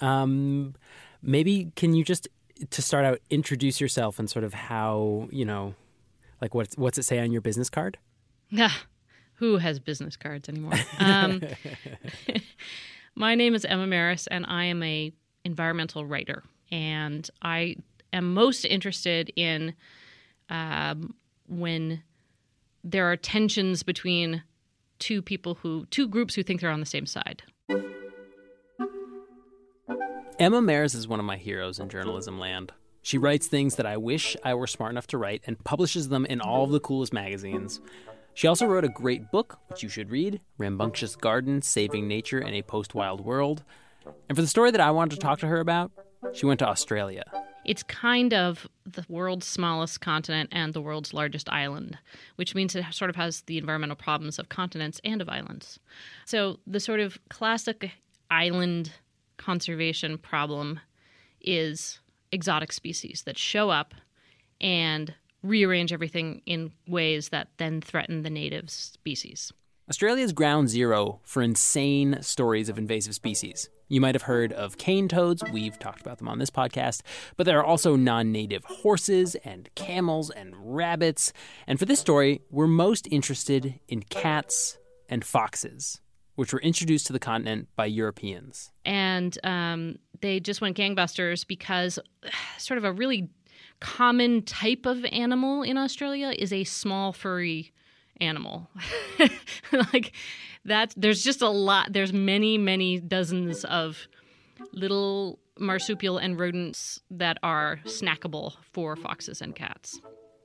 Um, 0.00 0.74
maybe 1.22 1.72
can 1.76 1.94
you 1.94 2.04
just 2.04 2.28
to 2.70 2.82
start 2.82 3.04
out 3.04 3.20
introduce 3.30 3.80
yourself 3.80 4.18
and 4.18 4.28
sort 4.30 4.44
of 4.44 4.54
how 4.54 5.28
you 5.30 5.44
know, 5.44 5.74
like 6.40 6.54
what's 6.54 6.76
what's 6.76 6.98
it 6.98 7.04
say 7.04 7.18
on 7.18 7.32
your 7.32 7.40
business 7.40 7.70
card? 7.70 7.98
Who 9.34 9.56
has 9.56 9.80
business 9.80 10.16
cards 10.16 10.48
anymore? 10.48 10.74
Um, 10.98 11.42
my 13.14 13.34
name 13.34 13.54
is 13.54 13.64
Emma 13.64 13.86
Marris, 13.86 14.28
and 14.30 14.46
I 14.46 14.64
am 14.66 14.82
a 14.82 15.12
environmental 15.44 16.06
writer, 16.06 16.44
and 16.70 17.28
I 17.42 17.76
am 18.12 18.34
most 18.34 18.64
interested 18.64 19.32
in 19.34 19.74
um, 20.48 21.14
when 21.48 22.02
there 22.84 23.10
are 23.10 23.16
tensions 23.16 23.82
between 23.82 24.42
two 24.98 25.22
people 25.22 25.54
who 25.56 25.86
two 25.86 26.06
groups 26.06 26.34
who 26.34 26.42
think 26.42 26.60
they're 26.60 26.70
on 26.70 26.80
the 26.80 26.86
same 26.86 27.06
side. 27.06 27.42
Emma 30.38 30.60
Marris 30.60 30.94
is 30.94 31.06
one 31.06 31.20
of 31.20 31.26
my 31.26 31.36
heroes 31.36 31.78
in 31.78 31.88
journalism 31.88 32.38
land. 32.38 32.72
She 33.02 33.18
writes 33.18 33.46
things 33.46 33.76
that 33.76 33.86
I 33.86 33.96
wish 33.96 34.36
I 34.42 34.54
were 34.54 34.66
smart 34.66 34.90
enough 34.90 35.06
to 35.08 35.18
write 35.18 35.42
and 35.46 35.62
publishes 35.62 36.08
them 36.08 36.24
in 36.26 36.40
all 36.40 36.64
of 36.64 36.70
the 36.70 36.80
coolest 36.80 37.12
magazines. 37.12 37.80
She 38.34 38.46
also 38.46 38.66
wrote 38.66 38.84
a 38.84 38.88
great 38.88 39.30
book, 39.30 39.58
which 39.68 39.82
you 39.82 39.88
should 39.88 40.10
read 40.10 40.40
Rambunctious 40.56 41.16
Garden 41.16 41.60
Saving 41.60 42.08
Nature 42.08 42.40
in 42.40 42.54
a 42.54 42.62
Post 42.62 42.94
Wild 42.94 43.20
World. 43.20 43.62
And 44.28 44.36
for 44.36 44.42
the 44.42 44.48
story 44.48 44.70
that 44.70 44.80
I 44.80 44.90
wanted 44.90 45.16
to 45.16 45.20
talk 45.20 45.38
to 45.40 45.48
her 45.48 45.60
about, 45.60 45.92
she 46.32 46.46
went 46.46 46.60
to 46.60 46.68
Australia. 46.68 47.24
It's 47.64 47.82
kind 47.82 48.32
of 48.32 48.66
the 48.84 49.04
world's 49.08 49.46
smallest 49.46 50.00
continent 50.00 50.48
and 50.50 50.72
the 50.72 50.80
world's 50.80 51.12
largest 51.12 51.48
island, 51.50 51.98
which 52.36 52.54
means 52.54 52.74
it 52.74 52.84
sort 52.90 53.10
of 53.10 53.16
has 53.16 53.42
the 53.42 53.58
environmental 53.58 53.96
problems 53.96 54.38
of 54.38 54.48
continents 54.48 55.00
and 55.04 55.20
of 55.20 55.28
islands. 55.28 55.78
So, 56.24 56.58
the 56.66 56.80
sort 56.80 57.00
of 57.00 57.18
classic 57.28 57.92
island 58.30 58.92
conservation 59.36 60.18
problem 60.18 60.80
is 61.40 61.98
exotic 62.30 62.72
species 62.72 63.22
that 63.24 63.38
show 63.38 63.70
up 63.70 63.94
and 64.60 65.14
rearrange 65.42 65.92
everything 65.92 66.40
in 66.46 66.72
ways 66.86 67.30
that 67.30 67.48
then 67.58 67.80
threaten 67.80 68.22
the 68.22 68.30
native 68.30 68.70
species. 68.70 69.52
Australia's 69.90 70.32
ground 70.32 70.68
zero 70.68 71.20
for 71.24 71.42
insane 71.42 72.18
stories 72.22 72.68
of 72.68 72.78
invasive 72.78 73.14
species. 73.14 73.68
You 73.88 74.00
might 74.00 74.14
have 74.14 74.22
heard 74.22 74.52
of 74.52 74.78
cane 74.78 75.08
toads, 75.08 75.42
we've 75.52 75.78
talked 75.78 76.00
about 76.00 76.18
them 76.18 76.28
on 76.28 76.38
this 76.38 76.48
podcast, 76.48 77.02
but 77.36 77.44
there 77.44 77.58
are 77.58 77.64
also 77.64 77.96
non 77.96 78.32
native 78.32 78.64
horses 78.64 79.34
and 79.44 79.68
camels 79.74 80.30
and 80.30 80.54
rabbits. 80.58 81.32
And 81.66 81.78
for 81.78 81.84
this 81.84 82.00
story, 82.00 82.40
we're 82.48 82.68
most 82.68 83.06
interested 83.10 83.80
in 83.88 84.02
cats 84.04 84.78
and 85.10 85.24
foxes, 85.24 86.00
which 86.42 86.52
were 86.52 86.60
introduced 86.62 87.06
to 87.06 87.12
the 87.12 87.20
continent 87.20 87.68
by 87.76 87.86
Europeans. 87.86 88.72
And 88.84 89.38
um, 89.44 90.00
they 90.22 90.40
just 90.40 90.60
went 90.60 90.76
gangbusters 90.76 91.46
because 91.46 92.00
sort 92.58 92.78
of 92.78 92.84
a 92.84 92.90
really 92.90 93.30
common 93.78 94.42
type 94.42 94.84
of 94.84 95.04
animal 95.12 95.62
in 95.62 95.78
Australia 95.78 96.34
is 96.36 96.52
a 96.52 96.64
small 96.64 97.12
furry 97.12 97.72
animal. 98.20 98.68
like 99.92 100.14
that 100.64 100.92
there's 100.96 101.22
just 101.22 101.42
a 101.42 101.48
lot 101.48 101.92
there's 101.92 102.12
many 102.12 102.58
many 102.58 102.98
dozens 102.98 103.64
of 103.66 104.08
little 104.72 105.38
marsupial 105.60 106.18
and 106.18 106.40
rodents 106.40 107.00
that 107.08 107.38
are 107.44 107.78
snackable 107.84 108.54
for 108.72 108.96
foxes 108.96 109.40
and 109.40 109.54
cats. 109.54 110.00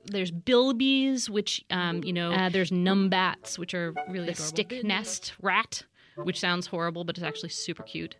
There's 0.06 0.30
bilbies, 0.30 1.28
which 1.28 1.64
um, 1.70 2.02
you 2.04 2.12
know. 2.12 2.32
Uh, 2.32 2.48
there's 2.48 2.70
numbats, 2.70 3.58
which 3.58 3.74
are 3.74 3.94
really 4.08 4.28
a 4.28 4.34
stick 4.34 4.82
nest 4.84 5.34
rat, 5.42 5.82
which 6.16 6.40
sounds 6.40 6.66
horrible, 6.66 7.04
but 7.04 7.18
it's 7.18 7.26
actually 7.26 7.50
super 7.50 7.82
cute. 7.82 8.16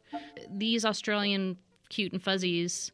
These 0.50 0.84
Australian 0.84 1.56
cute 1.88 2.12
and 2.12 2.22
fuzzies 2.22 2.92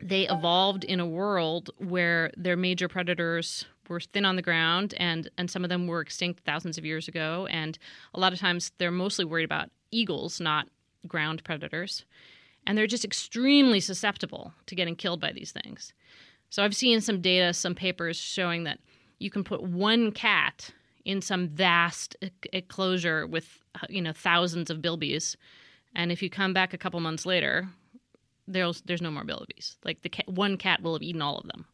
they 0.00 0.28
evolved 0.28 0.84
in 0.84 1.00
a 1.00 1.06
world 1.06 1.70
where 1.78 2.30
their 2.36 2.56
major 2.56 2.88
predators 2.88 3.66
were 3.88 4.00
thin 4.00 4.24
on 4.24 4.36
the 4.36 4.42
ground 4.42 4.94
and 4.98 5.30
and 5.38 5.50
some 5.50 5.64
of 5.64 5.70
them 5.70 5.86
were 5.86 6.00
extinct 6.00 6.44
thousands 6.44 6.78
of 6.78 6.84
years 6.84 7.08
ago 7.08 7.46
and 7.50 7.78
a 8.14 8.20
lot 8.20 8.32
of 8.32 8.38
times 8.38 8.72
they're 8.78 8.90
mostly 8.90 9.24
worried 9.24 9.44
about 9.44 9.70
eagles 9.90 10.40
not 10.40 10.68
ground 11.06 11.42
predators 11.44 12.04
and 12.66 12.76
they're 12.76 12.86
just 12.86 13.04
extremely 13.04 13.80
susceptible 13.80 14.52
to 14.66 14.74
getting 14.74 14.94
killed 14.94 15.20
by 15.20 15.32
these 15.32 15.52
things 15.52 15.92
so 16.50 16.62
i've 16.62 16.76
seen 16.76 17.00
some 17.00 17.20
data 17.20 17.52
some 17.52 17.74
papers 17.74 18.16
showing 18.16 18.64
that 18.64 18.78
you 19.18 19.30
can 19.30 19.44
put 19.44 19.62
one 19.62 20.12
cat 20.12 20.70
in 21.04 21.20
some 21.20 21.48
vast 21.48 22.16
enclosure 22.52 23.26
with 23.26 23.60
uh, 23.76 23.86
you 23.88 24.02
know 24.02 24.12
thousands 24.12 24.70
of 24.70 24.78
bilbies 24.78 25.36
and 25.94 26.12
if 26.12 26.22
you 26.22 26.30
come 26.30 26.52
back 26.52 26.72
a 26.72 26.78
couple 26.78 27.00
months 27.00 27.24
later 27.24 27.68
there's 28.48 28.80
there's 28.82 29.02
no 29.02 29.10
more 29.10 29.24
bilbies. 29.24 29.76
Like 29.84 30.02
the 30.02 30.08
cat, 30.08 30.28
one 30.28 30.56
cat 30.56 30.82
will 30.82 30.94
have 30.94 31.02
eaten 31.02 31.22
all 31.22 31.38
of 31.38 31.46
them. 31.48 31.66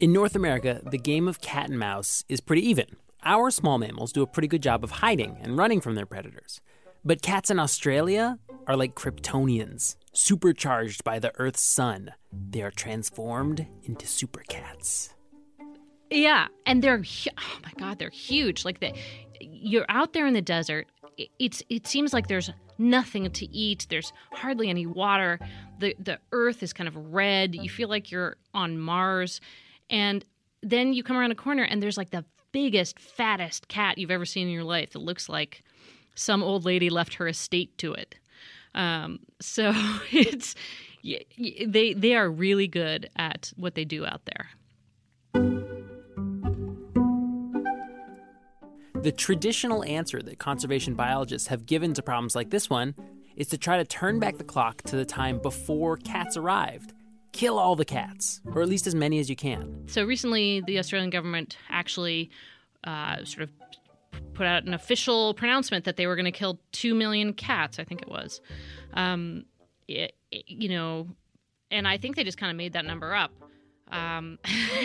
In 0.00 0.12
North 0.12 0.34
America, 0.34 0.82
the 0.84 0.98
game 0.98 1.28
of 1.28 1.40
cat 1.40 1.70
and 1.70 1.78
mouse 1.78 2.24
is 2.28 2.40
pretty 2.40 2.68
even. 2.68 2.96
Our 3.24 3.52
small 3.52 3.78
mammals 3.78 4.12
do 4.12 4.22
a 4.22 4.26
pretty 4.26 4.48
good 4.48 4.62
job 4.62 4.82
of 4.82 4.90
hiding 4.90 5.38
and 5.40 5.56
running 5.56 5.80
from 5.80 5.94
their 5.94 6.06
predators. 6.06 6.60
But 7.04 7.22
cats 7.22 7.50
in 7.50 7.58
Australia 7.58 8.38
are 8.66 8.76
like 8.76 8.94
Kryptonians, 8.94 9.96
supercharged 10.12 11.04
by 11.04 11.18
the 11.18 11.32
Earth's 11.38 11.62
sun. 11.62 12.12
They 12.32 12.62
are 12.62 12.70
transformed 12.70 13.66
into 13.82 14.06
super 14.06 14.42
cats. 14.48 15.14
Yeah, 16.10 16.48
and 16.66 16.82
they're 16.82 17.02
oh 17.02 17.58
my 17.64 17.72
god, 17.78 17.98
they're 17.98 18.10
huge. 18.10 18.64
Like 18.64 18.80
the 18.80 18.92
you're 19.40 19.86
out 19.88 20.12
there 20.12 20.26
in 20.26 20.34
the 20.34 20.42
desert 20.42 20.86
it's 21.38 21.62
it 21.68 21.86
seems 21.86 22.12
like 22.12 22.28
there's 22.28 22.50
nothing 22.78 23.30
to 23.30 23.46
eat. 23.50 23.86
There's 23.90 24.12
hardly 24.32 24.68
any 24.68 24.86
water. 24.86 25.38
The 25.78 25.94
the 25.98 26.18
earth 26.32 26.62
is 26.62 26.72
kind 26.72 26.88
of 26.88 26.96
red. 26.96 27.54
You 27.54 27.68
feel 27.68 27.88
like 27.88 28.10
you're 28.10 28.36
on 28.54 28.78
Mars. 28.78 29.40
And 29.90 30.24
then 30.62 30.92
you 30.92 31.02
come 31.02 31.16
around 31.16 31.32
a 31.32 31.36
corner 31.36 31.64
and 31.64 31.82
there's 31.82 31.96
like 31.98 32.10
the 32.10 32.24
biggest, 32.52 32.98
fattest 32.98 33.68
cat 33.68 33.98
you've 33.98 34.10
ever 34.10 34.24
seen 34.24 34.46
in 34.46 34.52
your 34.52 34.64
life. 34.64 34.94
It 34.94 35.00
looks 35.00 35.28
like 35.28 35.62
some 36.14 36.42
old 36.42 36.64
lady 36.64 36.90
left 36.90 37.14
her 37.14 37.28
estate 37.28 37.76
to 37.78 37.92
it. 37.94 38.16
Um, 38.74 39.20
so 39.40 39.72
it's 40.12 40.54
they 41.02 41.94
they 41.94 42.14
are 42.14 42.30
really 42.30 42.68
good 42.68 43.10
at 43.16 43.52
what 43.56 43.74
they 43.74 43.84
do 43.84 44.06
out 44.06 44.22
there. 44.24 44.50
The 49.02 49.10
traditional 49.10 49.82
answer 49.84 50.22
that 50.22 50.38
conservation 50.38 50.94
biologists 50.94 51.48
have 51.48 51.66
given 51.66 51.92
to 51.94 52.02
problems 52.02 52.36
like 52.36 52.50
this 52.50 52.70
one 52.70 52.94
is 53.34 53.48
to 53.48 53.58
try 53.58 53.76
to 53.78 53.84
turn 53.84 54.20
back 54.20 54.38
the 54.38 54.44
clock 54.44 54.82
to 54.82 54.94
the 54.94 55.04
time 55.04 55.40
before 55.40 55.96
cats 55.96 56.36
arrived. 56.36 56.92
Kill 57.32 57.58
all 57.58 57.74
the 57.74 57.84
cats, 57.84 58.40
or 58.54 58.62
at 58.62 58.68
least 58.68 58.86
as 58.86 58.94
many 58.94 59.18
as 59.18 59.28
you 59.28 59.34
can. 59.34 59.88
So 59.88 60.04
recently, 60.04 60.60
the 60.60 60.78
Australian 60.78 61.10
government 61.10 61.56
actually 61.68 62.30
uh, 62.84 63.24
sort 63.24 63.42
of 63.42 63.50
put 64.34 64.46
out 64.46 64.64
an 64.64 64.74
official 64.74 65.34
pronouncement 65.34 65.84
that 65.84 65.96
they 65.96 66.06
were 66.06 66.16
going 66.16 66.26
to 66.26 66.32
kill 66.32 66.58
2 66.72 66.94
million 66.94 67.32
cats, 67.32 67.78
I 67.78 67.84
think 67.84 68.02
it 68.02 68.08
was. 68.08 68.40
Um, 68.94 69.44
it, 69.88 70.14
it, 70.30 70.44
you 70.46 70.68
know, 70.68 71.08
and 71.70 71.86
I 71.88 71.98
think 71.98 72.16
they 72.16 72.24
just 72.24 72.38
kind 72.38 72.50
of 72.50 72.56
made 72.56 72.72
that 72.74 72.84
number 72.84 73.14
up. 73.14 73.32
Um, 73.90 74.38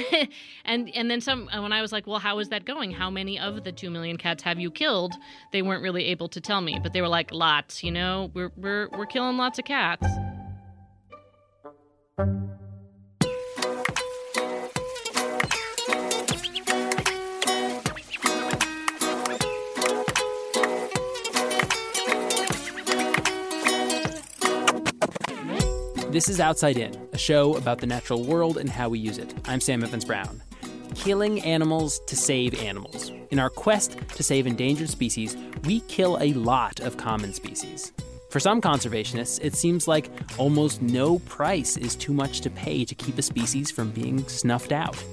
and 0.66 0.90
and 0.94 1.10
then 1.10 1.22
some. 1.22 1.48
When 1.48 1.72
I 1.72 1.82
was 1.82 1.94
like, 1.94 2.06
"Well, 2.06 2.20
how 2.20 2.40
is 2.40 2.50
that 2.50 2.66
going? 2.66 2.92
How 2.92 3.10
many 3.10 3.40
of 3.40 3.64
the 3.64 3.72
two 3.72 3.90
million 3.90 4.18
cats 4.18 4.44
have 4.44 4.60
you 4.60 4.70
killed?" 4.70 5.14
They 5.54 5.62
weren't 5.62 5.82
really 5.82 6.06
able 6.06 6.28
to 6.30 6.42
tell 6.42 6.60
me, 6.60 6.78
but 6.84 6.92
they 6.92 7.00
were 7.00 7.08
like, 7.08 7.32
"Lots. 7.32 7.86
You 7.86 7.92
know, 7.92 8.32
we're 8.34 8.52
we're 8.58 8.90
we're 8.90 9.06
killing 9.06 9.38
lots 9.38 9.60
of 9.60 9.66
cats." 9.66 10.06
This 26.10 26.30
is 26.30 26.40
Outside 26.40 26.78
In, 26.78 26.96
a 27.12 27.18
show 27.18 27.58
about 27.58 27.80
the 27.80 27.86
natural 27.86 28.24
world 28.24 28.58
and 28.58 28.70
how 28.70 28.88
we 28.88 28.98
use 28.98 29.18
it. 29.18 29.34
I'm 29.44 29.60
Sam 29.60 29.84
Evans 29.84 30.06
Brown. 30.06 30.42
Killing 30.96 31.42
animals 31.42 32.00
to 32.08 32.16
save 32.16 32.58
animals. 32.62 33.12
In 33.30 33.40
our 33.40 33.50
quest 33.50 33.98
to 34.16 34.24
save 34.24 34.48
endangered 34.48 34.90
species, 34.90 35.36
we 35.66 35.82
kill 35.82 36.18
a 36.22 36.32
lot 36.32 36.80
of 36.80 36.96
common 36.96 37.34
species. 37.34 37.92
For 38.30 38.40
some 38.40 38.62
conservationists, 38.62 39.40
it 39.44 39.54
seems 39.54 39.86
like 39.86 40.10
almost 40.38 40.82
no 40.82 41.20
price 41.20 41.76
is 41.76 41.94
too 41.94 42.14
much 42.14 42.40
to 42.42 42.50
pay 42.50 42.86
to 42.86 42.96
keep 42.96 43.18
a 43.18 43.22
species 43.22 43.70
from 43.70 43.92
being 43.92 44.26
snuffed 44.30 44.72
out. 44.72 45.04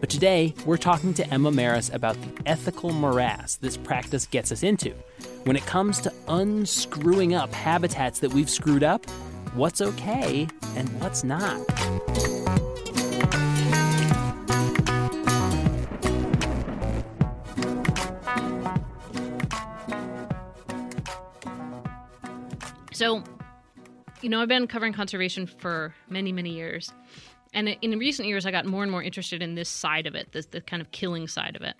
But 0.00 0.10
today, 0.10 0.54
we're 0.66 0.76
talking 0.76 1.14
to 1.14 1.26
Emma 1.32 1.50
Marris 1.50 1.94
about 1.94 2.20
the 2.20 2.42
ethical 2.44 2.92
morass 2.92 3.56
this 3.56 3.78
practice 3.78 4.26
gets 4.26 4.52
us 4.52 4.62
into 4.62 4.90
when 5.44 5.56
it 5.56 5.64
comes 5.64 6.00
to 6.02 6.12
unscrewing 6.28 7.34
up 7.34 7.54
habitats 7.54 8.18
that 8.18 8.34
we've 8.34 8.50
screwed 8.50 8.84
up 8.84 9.06
what's 9.54 9.80
okay 9.80 10.48
and 10.76 10.88
what's 11.00 11.24
not. 11.24 11.60
So, 22.92 23.24
you 24.20 24.28
know, 24.28 24.40
I've 24.40 24.48
been 24.48 24.66
covering 24.68 24.92
conservation 24.92 25.46
for 25.46 25.94
many, 26.08 26.30
many 26.30 26.50
years. 26.50 26.92
And 27.52 27.68
in 27.68 27.98
recent 27.98 28.28
years, 28.28 28.46
I 28.46 28.50
got 28.50 28.64
more 28.64 28.82
and 28.82 28.92
more 28.92 29.02
interested 29.02 29.42
in 29.42 29.56
this 29.56 29.68
side 29.68 30.06
of 30.06 30.14
it—the 30.14 30.60
kind 30.62 30.80
of 30.80 30.90
killing 30.90 31.28
side 31.28 31.56
of 31.56 31.62
it. 31.62 31.74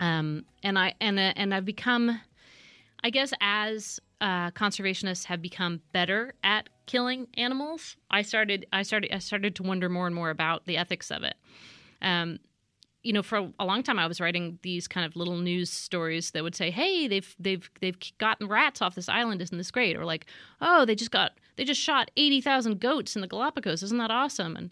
Um, 0.00 0.44
and 0.62 0.78
I 0.78 0.94
and 1.00 1.18
uh, 1.18 1.32
and 1.36 1.54
I've 1.54 1.64
become, 1.64 2.20
I 3.02 3.10
guess, 3.10 3.32
as 3.40 4.00
uh, 4.20 4.50
conservationists 4.50 5.24
have 5.26 5.40
become 5.40 5.80
better 5.92 6.34
at 6.44 6.68
killing 6.86 7.28
animals, 7.34 7.96
I 8.10 8.22
started 8.22 8.66
I 8.72 8.82
started 8.82 9.12
I 9.12 9.18
started 9.18 9.54
to 9.56 9.62
wonder 9.62 9.88
more 9.88 10.06
and 10.06 10.14
more 10.14 10.30
about 10.30 10.66
the 10.66 10.76
ethics 10.76 11.10
of 11.10 11.22
it. 11.22 11.34
Um, 12.00 12.38
you 13.02 13.12
know, 13.12 13.22
for 13.22 13.50
a 13.58 13.64
long 13.64 13.82
time, 13.82 13.98
I 13.98 14.06
was 14.06 14.20
writing 14.20 14.58
these 14.62 14.86
kind 14.86 15.04
of 15.04 15.16
little 15.16 15.36
news 15.36 15.70
stories 15.70 16.30
that 16.32 16.44
would 16.44 16.54
say, 16.54 16.70
"Hey, 16.70 17.08
they've 17.08 17.34
they've 17.38 17.68
they've 17.80 17.98
gotten 18.18 18.48
rats 18.48 18.80
off 18.80 18.94
this 18.94 19.08
island. 19.08 19.42
Isn't 19.42 19.58
this 19.58 19.70
great?" 19.70 19.96
Or 19.96 20.04
like, 20.04 20.26
"Oh, 20.60 20.84
they 20.84 20.94
just 20.94 21.10
got 21.10 21.32
they 21.56 21.64
just 21.64 21.80
shot 21.80 22.10
eighty 22.16 22.40
thousand 22.40 22.80
goats 22.80 23.16
in 23.16 23.22
the 23.22 23.28
Galapagos. 23.28 23.82
Isn't 23.82 23.98
that 23.98 24.10
awesome?" 24.10 24.56
And 24.56 24.70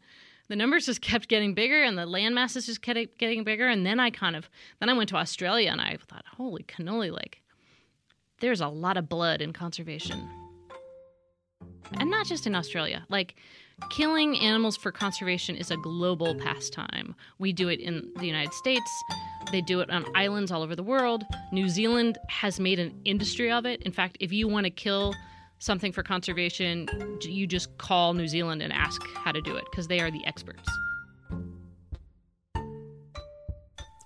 the 0.49 0.57
numbers 0.57 0.87
just 0.87 1.01
kept 1.01 1.29
getting 1.29 1.55
bigger, 1.55 1.83
and 1.83 1.99
the 1.99 2.07
land 2.07 2.35
masses 2.35 2.67
just 2.67 2.83
kept 2.83 3.19
getting 3.19 3.43
bigger. 3.43 3.67
And 3.67 3.85
then 3.85 3.99
I 3.99 4.11
kind 4.11 4.37
of 4.37 4.49
then 4.79 4.89
I 4.89 4.93
went 4.93 5.09
to 5.11 5.17
Australia, 5.17 5.71
and 5.71 5.81
I 5.81 5.99
thought, 6.09 6.25
"Holy 6.37 6.63
cannoli! 6.63 7.11
Like, 7.11 7.43
there's 8.39 8.61
a 8.61 8.69
lot 8.69 8.97
of 8.97 9.09
blood 9.09 9.41
in 9.41 9.53
conservation." 9.53 10.40
And 11.93 12.11
not 12.11 12.27
just 12.27 12.47
in 12.47 12.55
Australia. 12.55 13.05
Like, 13.09 13.37
killing 13.91 14.39
animals 14.39 14.77
for 14.77 14.93
conservation 14.93 15.57
is 15.57 15.71
a 15.71 15.77
global 15.77 16.35
pastime. 16.35 17.15
We 17.39 17.53
do 17.53 17.69
it 17.69 17.81
in 17.81 18.11
the 18.17 18.27
United 18.27 18.53
States, 18.55 18.91
they 19.51 19.61
do 19.61 19.81
it 19.81 19.91
on 19.91 20.05
islands 20.15 20.53
all 20.53 20.63
over 20.63 20.77
the 20.77 20.83
world. 20.83 21.25
New 21.53 21.69
Zealand 21.69 22.19
has 22.29 22.61
made 22.61 22.79
an 22.79 23.01
industry 23.05 23.51
of 23.51 23.67
it. 23.67 23.83
In 23.83 23.93
fact, 23.93 24.17
if 24.21 24.33
you 24.33 24.47
want 24.47 24.65
to 24.65 24.71
kill 24.71 25.15
something 25.59 25.93
for 25.93 26.03
conservation, 26.03 26.89
you 27.23 27.47
just 27.47 27.77
call 27.79 28.15
New 28.15 28.29
Zealand 28.29 28.63
and 28.63 28.73
ask 28.73 29.03
how 29.15 29.33
to 29.33 29.41
do 29.41 29.57
it 29.57 29.65
because 29.71 29.89
they 29.89 30.01
are 30.01 30.11
the 30.11 30.25
experts. 30.25 30.69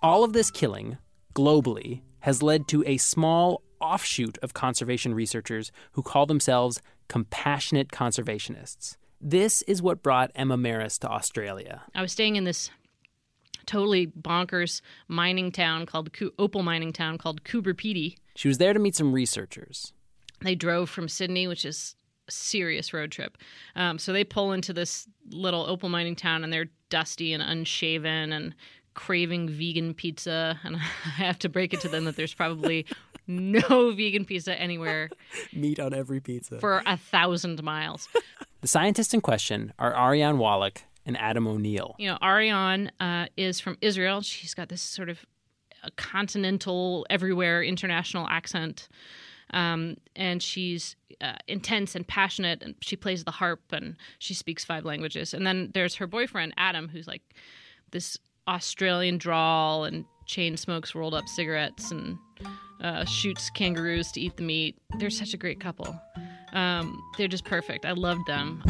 All 0.02 0.24
of 0.24 0.32
this 0.32 0.50
killing, 0.50 0.98
globally, 1.34 2.02
has 2.20 2.42
led 2.42 2.68
to 2.68 2.84
a 2.86 2.96
small 2.96 3.62
offshoot 3.80 4.38
of 4.42 4.54
conservation 4.54 5.14
researchers 5.14 5.70
who 5.92 6.02
call 6.02 6.26
themselves 6.26 6.80
compassionate 7.08 7.88
conservationists. 7.88 8.96
This 9.20 9.62
is 9.62 9.80
what 9.80 10.02
brought 10.02 10.30
Emma 10.34 10.56
Marris 10.56 10.98
to 11.00 11.08
Australia. 11.08 11.82
I 11.94 12.02
was 12.02 12.12
staying 12.12 12.36
in 12.36 12.44
this 12.44 12.70
totally 13.66 14.06
bonkers 14.06 14.80
mining 15.08 15.50
town 15.50 15.86
called 15.86 16.10
opal 16.38 16.62
mining 16.62 16.92
town 16.92 17.18
called 17.18 17.44
Coober 17.44 17.74
Pedy. 17.74 18.16
She 18.36 18.48
was 18.48 18.58
there 18.58 18.72
to 18.72 18.78
meet 18.78 18.96
some 18.96 19.12
researchers. 19.12 19.92
They 20.42 20.54
drove 20.54 20.90
from 20.90 21.08
Sydney, 21.08 21.46
which 21.46 21.64
is 21.64 21.96
a 22.28 22.32
serious 22.32 22.92
road 22.92 23.10
trip. 23.10 23.38
Um, 23.76 23.98
so 23.98 24.12
they 24.12 24.24
pull 24.24 24.52
into 24.52 24.72
this 24.72 25.08
little 25.30 25.64
opal 25.66 25.88
mining 25.88 26.16
town 26.16 26.44
and 26.44 26.52
they're 26.52 26.70
dusty 26.90 27.32
and 27.32 27.42
unshaven 27.42 28.32
and 28.32 28.54
craving 28.94 29.48
vegan 29.48 29.94
pizza. 29.94 30.58
And 30.64 30.76
I 30.76 31.08
have 31.08 31.38
to 31.40 31.48
break 31.48 31.72
it 31.72 31.80
to 31.80 31.88
them 31.88 32.04
that 32.04 32.16
there's 32.16 32.34
probably 32.34 32.86
no 33.60 33.92
vegan 33.92 34.24
pizza 34.24 34.58
anywhere. 34.58 35.10
Meat 35.52 35.80
on 35.80 35.94
every 35.94 36.20
pizza. 36.20 36.58
For 36.58 36.82
a 36.86 36.96
thousand 36.96 37.62
miles. 37.62 38.08
the 38.60 38.68
scientists 38.68 39.14
in 39.14 39.20
question 39.20 39.72
are 39.78 39.94
Arian 39.94 40.38
Wallach 40.38 40.82
and 41.06 41.16
Adam 41.18 41.46
O'Neill. 41.46 41.94
You 41.98 42.10
know, 42.10 42.18
Arian 42.20 42.90
uh, 43.00 43.26
is 43.36 43.60
from 43.60 43.76
Israel. 43.80 44.20
She's 44.20 44.54
got 44.54 44.68
this 44.68 44.82
sort 44.82 45.08
of 45.08 45.24
continental, 45.96 47.06
everywhere, 47.10 47.62
international 47.62 48.26
accent. 48.28 48.88
Um, 49.52 49.96
and 50.16 50.42
she's 50.42 50.96
uh, 51.20 51.36
intense 51.46 51.94
and 51.94 52.06
passionate, 52.06 52.62
and 52.62 52.74
she 52.80 52.96
plays 52.96 53.24
the 53.24 53.30
harp 53.30 53.60
and 53.70 53.96
she 54.18 54.34
speaks 54.34 54.64
five 54.64 54.84
languages. 54.84 55.34
And 55.34 55.46
then 55.46 55.70
there's 55.74 55.94
her 55.96 56.06
boyfriend, 56.06 56.54
Adam, 56.56 56.88
who's 56.88 57.06
like 57.06 57.22
this 57.90 58.18
Australian 58.48 59.18
drawl 59.18 59.84
and 59.84 60.04
chain 60.26 60.56
smokes 60.56 60.94
rolled 60.94 61.14
up 61.14 61.28
cigarettes 61.28 61.90
and 61.90 62.18
uh, 62.82 63.04
shoots 63.04 63.50
kangaroos 63.50 64.12
to 64.12 64.20
eat 64.20 64.36
the 64.36 64.42
meat. 64.42 64.76
They're 64.98 65.10
such 65.10 65.34
a 65.34 65.36
great 65.36 65.60
couple. 65.60 65.98
Um, 66.52 67.02
they're 67.16 67.28
just 67.28 67.44
perfect. 67.44 67.84
I 67.84 67.92
loved 67.92 68.26
them. 68.26 68.62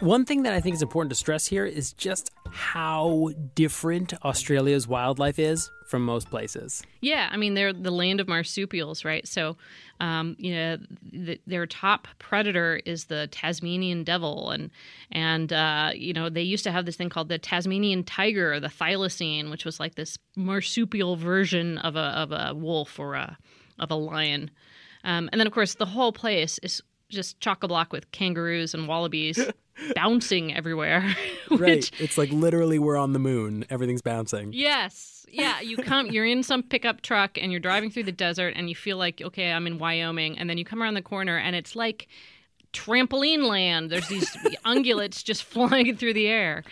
One 0.00 0.24
thing 0.24 0.42
that 0.42 0.52
I 0.52 0.60
think 0.60 0.74
is 0.74 0.82
important 0.82 1.10
to 1.10 1.16
stress 1.16 1.46
here 1.46 1.64
is 1.64 1.92
just 1.92 2.30
how 2.52 3.30
different 3.54 4.12
Australia's 4.24 4.86
wildlife 4.86 5.38
is 5.38 5.70
from 5.86 6.04
most 6.04 6.28
places. 6.28 6.82
Yeah, 7.00 7.28
I 7.30 7.36
mean 7.36 7.54
they're 7.54 7.72
the 7.72 7.90
land 7.90 8.20
of 8.20 8.28
marsupials, 8.28 9.04
right? 9.04 9.26
So, 9.26 9.56
um, 10.00 10.36
you 10.38 10.54
know, 10.54 10.78
the, 11.12 11.40
their 11.46 11.66
top 11.66 12.08
predator 12.18 12.80
is 12.84 13.06
the 13.06 13.26
Tasmanian 13.28 14.04
devil, 14.04 14.50
and 14.50 14.70
and 15.10 15.52
uh, 15.52 15.92
you 15.94 16.12
know 16.12 16.28
they 16.28 16.42
used 16.42 16.64
to 16.64 16.72
have 16.72 16.84
this 16.84 16.96
thing 16.96 17.08
called 17.08 17.28
the 17.28 17.38
Tasmanian 17.38 18.04
tiger, 18.04 18.52
or 18.52 18.60
the 18.60 18.68
thylacine, 18.68 19.50
which 19.50 19.64
was 19.64 19.80
like 19.80 19.94
this 19.94 20.18
marsupial 20.36 21.16
version 21.16 21.78
of 21.78 21.96
a 21.96 21.98
of 21.98 22.32
a 22.32 22.54
wolf 22.54 22.98
or 22.98 23.14
a 23.14 23.38
of 23.78 23.90
a 23.90 23.94
lion. 23.94 24.50
Um, 25.04 25.28
and 25.32 25.40
then 25.40 25.46
of 25.46 25.52
course 25.52 25.74
the 25.74 25.86
whole 25.86 26.12
place 26.12 26.58
is 26.62 26.82
just 27.12 27.40
chock 27.40 27.62
a 27.62 27.68
block 27.68 27.92
with 27.92 28.10
kangaroos 28.12 28.74
and 28.74 28.88
wallabies 28.88 29.38
bouncing 29.94 30.54
everywhere. 30.54 31.14
which, 31.48 31.60
right. 31.60 31.90
It's 31.98 32.18
like 32.18 32.30
literally 32.30 32.78
we're 32.78 32.96
on 32.96 33.12
the 33.12 33.18
moon. 33.18 33.64
Everything's 33.70 34.02
bouncing. 34.02 34.52
Yes. 34.52 35.26
Yeah. 35.30 35.60
You 35.60 35.76
come, 35.76 36.08
you're 36.08 36.26
in 36.26 36.42
some 36.42 36.62
pickup 36.62 37.02
truck 37.02 37.38
and 37.38 37.52
you're 37.52 37.60
driving 37.60 37.90
through 37.90 38.04
the 38.04 38.12
desert 38.12 38.54
and 38.56 38.68
you 38.68 38.74
feel 38.74 38.96
like, 38.96 39.20
okay, 39.22 39.52
I'm 39.52 39.66
in 39.66 39.78
Wyoming. 39.78 40.38
And 40.38 40.48
then 40.50 40.58
you 40.58 40.64
come 40.64 40.82
around 40.82 40.94
the 40.94 41.02
corner 41.02 41.36
and 41.38 41.56
it's 41.56 41.74
like 41.76 42.08
trampoline 42.72 43.46
land. 43.46 43.90
There's 43.90 44.08
these 44.08 44.30
ungulates 44.64 45.22
just 45.22 45.44
flying 45.44 45.96
through 45.96 46.14
the 46.14 46.26
air. 46.26 46.64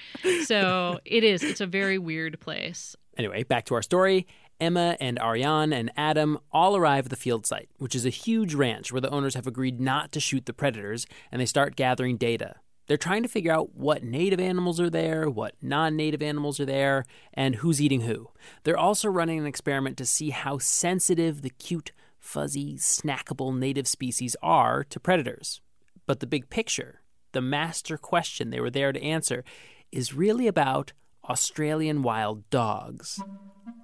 So 0.44 1.00
it 1.04 1.24
is. 1.24 1.42
It's 1.42 1.60
a 1.60 1.66
very 1.66 1.98
weird 1.98 2.40
place. 2.40 2.96
Anyway, 3.16 3.42
back 3.44 3.66
to 3.66 3.74
our 3.74 3.82
story. 3.82 4.26
Emma 4.60 4.96
and 5.00 5.18
Arian 5.18 5.72
and 5.72 5.90
Adam 5.96 6.38
all 6.52 6.76
arrive 6.76 7.06
at 7.06 7.10
the 7.10 7.16
field 7.16 7.46
site, 7.46 7.70
which 7.78 7.94
is 7.94 8.04
a 8.04 8.10
huge 8.10 8.54
ranch 8.54 8.92
where 8.92 9.00
the 9.00 9.10
owners 9.10 9.34
have 9.34 9.46
agreed 9.46 9.80
not 9.80 10.12
to 10.12 10.20
shoot 10.20 10.46
the 10.46 10.52
predators, 10.52 11.06
and 11.32 11.40
they 11.40 11.46
start 11.46 11.76
gathering 11.76 12.16
data. 12.16 12.56
They're 12.86 12.96
trying 12.96 13.22
to 13.22 13.28
figure 13.28 13.52
out 13.52 13.76
what 13.76 14.02
native 14.02 14.40
animals 14.40 14.80
are 14.80 14.90
there, 14.90 15.30
what 15.30 15.54
non 15.62 15.96
native 15.96 16.22
animals 16.22 16.58
are 16.58 16.66
there, 16.66 17.06
and 17.32 17.54
who's 17.54 17.80
eating 17.80 18.00
who. 18.00 18.30
They're 18.64 18.76
also 18.76 19.08
running 19.08 19.38
an 19.38 19.46
experiment 19.46 19.96
to 19.98 20.06
see 20.06 20.30
how 20.30 20.58
sensitive 20.58 21.42
the 21.42 21.50
cute, 21.50 21.92
fuzzy, 22.18 22.74
snackable 22.78 23.56
native 23.56 23.86
species 23.86 24.34
are 24.42 24.82
to 24.84 24.98
predators. 24.98 25.60
But 26.04 26.18
the 26.18 26.26
big 26.26 26.50
picture, 26.50 27.00
the 27.30 27.40
master 27.40 27.96
question 27.96 28.50
they 28.50 28.60
were 28.60 28.70
there 28.70 28.92
to 28.92 29.00
answer, 29.00 29.44
is 29.92 30.12
really 30.12 30.48
about 30.48 30.92
Australian 31.28 32.02
wild 32.02 32.48
dogs 32.50 33.20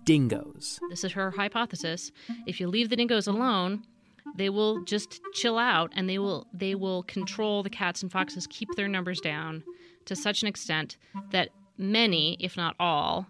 dingoes. 0.04 0.78
This 0.88 1.04
is 1.04 1.12
her 1.12 1.32
hypothesis. 1.32 2.12
If 2.46 2.60
you 2.60 2.68
leave 2.68 2.88
the 2.88 2.96
dingoes 2.96 3.26
alone, 3.26 3.82
they 4.36 4.48
will 4.48 4.82
just 4.84 5.20
chill 5.32 5.58
out 5.58 5.92
and 5.94 6.08
they 6.08 6.18
will 6.18 6.46
they 6.52 6.74
will 6.74 7.02
control 7.04 7.62
the 7.62 7.70
cats 7.70 8.02
and 8.02 8.10
foxes 8.10 8.46
keep 8.46 8.68
their 8.76 8.88
numbers 8.88 9.20
down 9.20 9.62
to 10.04 10.16
such 10.16 10.42
an 10.42 10.48
extent 10.48 10.96
that 11.30 11.50
many 11.78 12.36
if 12.40 12.56
not 12.56 12.74
all 12.80 13.26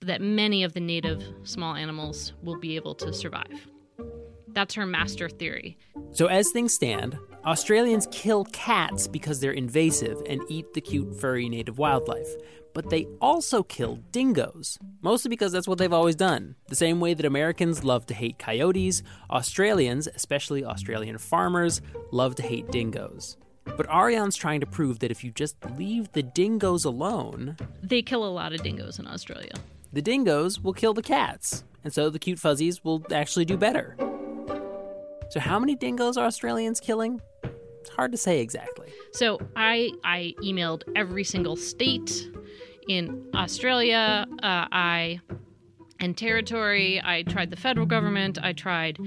that 0.00 0.20
many 0.20 0.64
of 0.64 0.74
the 0.74 0.80
native 0.80 1.22
small 1.44 1.74
animals 1.74 2.32
will 2.42 2.58
be 2.58 2.76
able 2.76 2.94
to 2.94 3.12
survive 3.12 3.68
that's 4.48 4.74
her 4.74 4.86
master 4.86 5.28
theory 5.28 5.76
so 6.12 6.26
as 6.26 6.50
things 6.50 6.72
stand 6.72 7.18
australians 7.44 8.06
kill 8.10 8.44
cats 8.46 9.08
because 9.08 9.40
they're 9.40 9.52
invasive 9.52 10.22
and 10.28 10.40
eat 10.48 10.72
the 10.74 10.80
cute 10.80 11.14
furry 11.20 11.48
native 11.48 11.78
wildlife 11.78 12.28
but 12.74 12.90
they 12.90 13.06
also 13.20 13.62
kill 13.62 14.00
dingoes, 14.12 14.78
mostly 15.00 15.28
because 15.28 15.52
that's 15.52 15.68
what 15.68 15.78
they've 15.78 15.92
always 15.92 16.16
done. 16.16 16.54
The 16.68 16.76
same 16.76 17.00
way 17.00 17.14
that 17.14 17.26
Americans 17.26 17.84
love 17.84 18.06
to 18.06 18.14
hate 18.14 18.38
coyotes, 18.38 19.02
Australians, 19.30 20.06
especially 20.08 20.64
Australian 20.64 21.18
farmers, 21.18 21.80
love 22.10 22.34
to 22.36 22.42
hate 22.42 22.70
dingoes. 22.70 23.36
But 23.64 23.86
Arian's 23.88 24.36
trying 24.36 24.60
to 24.60 24.66
prove 24.66 24.98
that 25.00 25.10
if 25.10 25.22
you 25.22 25.30
just 25.30 25.56
leave 25.76 26.12
the 26.12 26.22
dingoes 26.22 26.84
alone, 26.84 27.56
they 27.82 28.02
kill 28.02 28.24
a 28.24 28.28
lot 28.28 28.52
of 28.52 28.62
dingoes 28.62 28.98
in 28.98 29.06
Australia. 29.06 29.52
The 29.92 30.02
dingoes 30.02 30.60
will 30.60 30.72
kill 30.72 30.94
the 30.94 31.02
cats, 31.02 31.64
and 31.84 31.92
so 31.92 32.10
the 32.10 32.18
cute 32.18 32.38
fuzzies 32.38 32.82
will 32.82 33.04
actually 33.12 33.44
do 33.44 33.56
better. 33.56 33.96
So, 35.30 35.40
how 35.40 35.58
many 35.58 35.74
dingoes 35.74 36.16
are 36.16 36.26
Australians 36.26 36.80
killing? 36.80 37.20
It's 37.80 37.90
hard 37.90 38.12
to 38.12 38.18
say 38.18 38.40
exactly. 38.40 38.92
So, 39.12 39.40
I 39.56 39.90
I 40.04 40.34
emailed 40.42 40.82
every 40.96 41.24
single 41.24 41.56
state 41.56 42.28
in 42.88 43.26
Australia. 43.34 44.26
Uh, 44.42 44.66
I 44.72 45.20
and 46.02 46.18
territory. 46.18 47.00
I 47.02 47.22
tried 47.22 47.50
the 47.50 47.56
federal 47.56 47.86
government. 47.86 48.36
I 48.42 48.52
tried, 48.52 48.98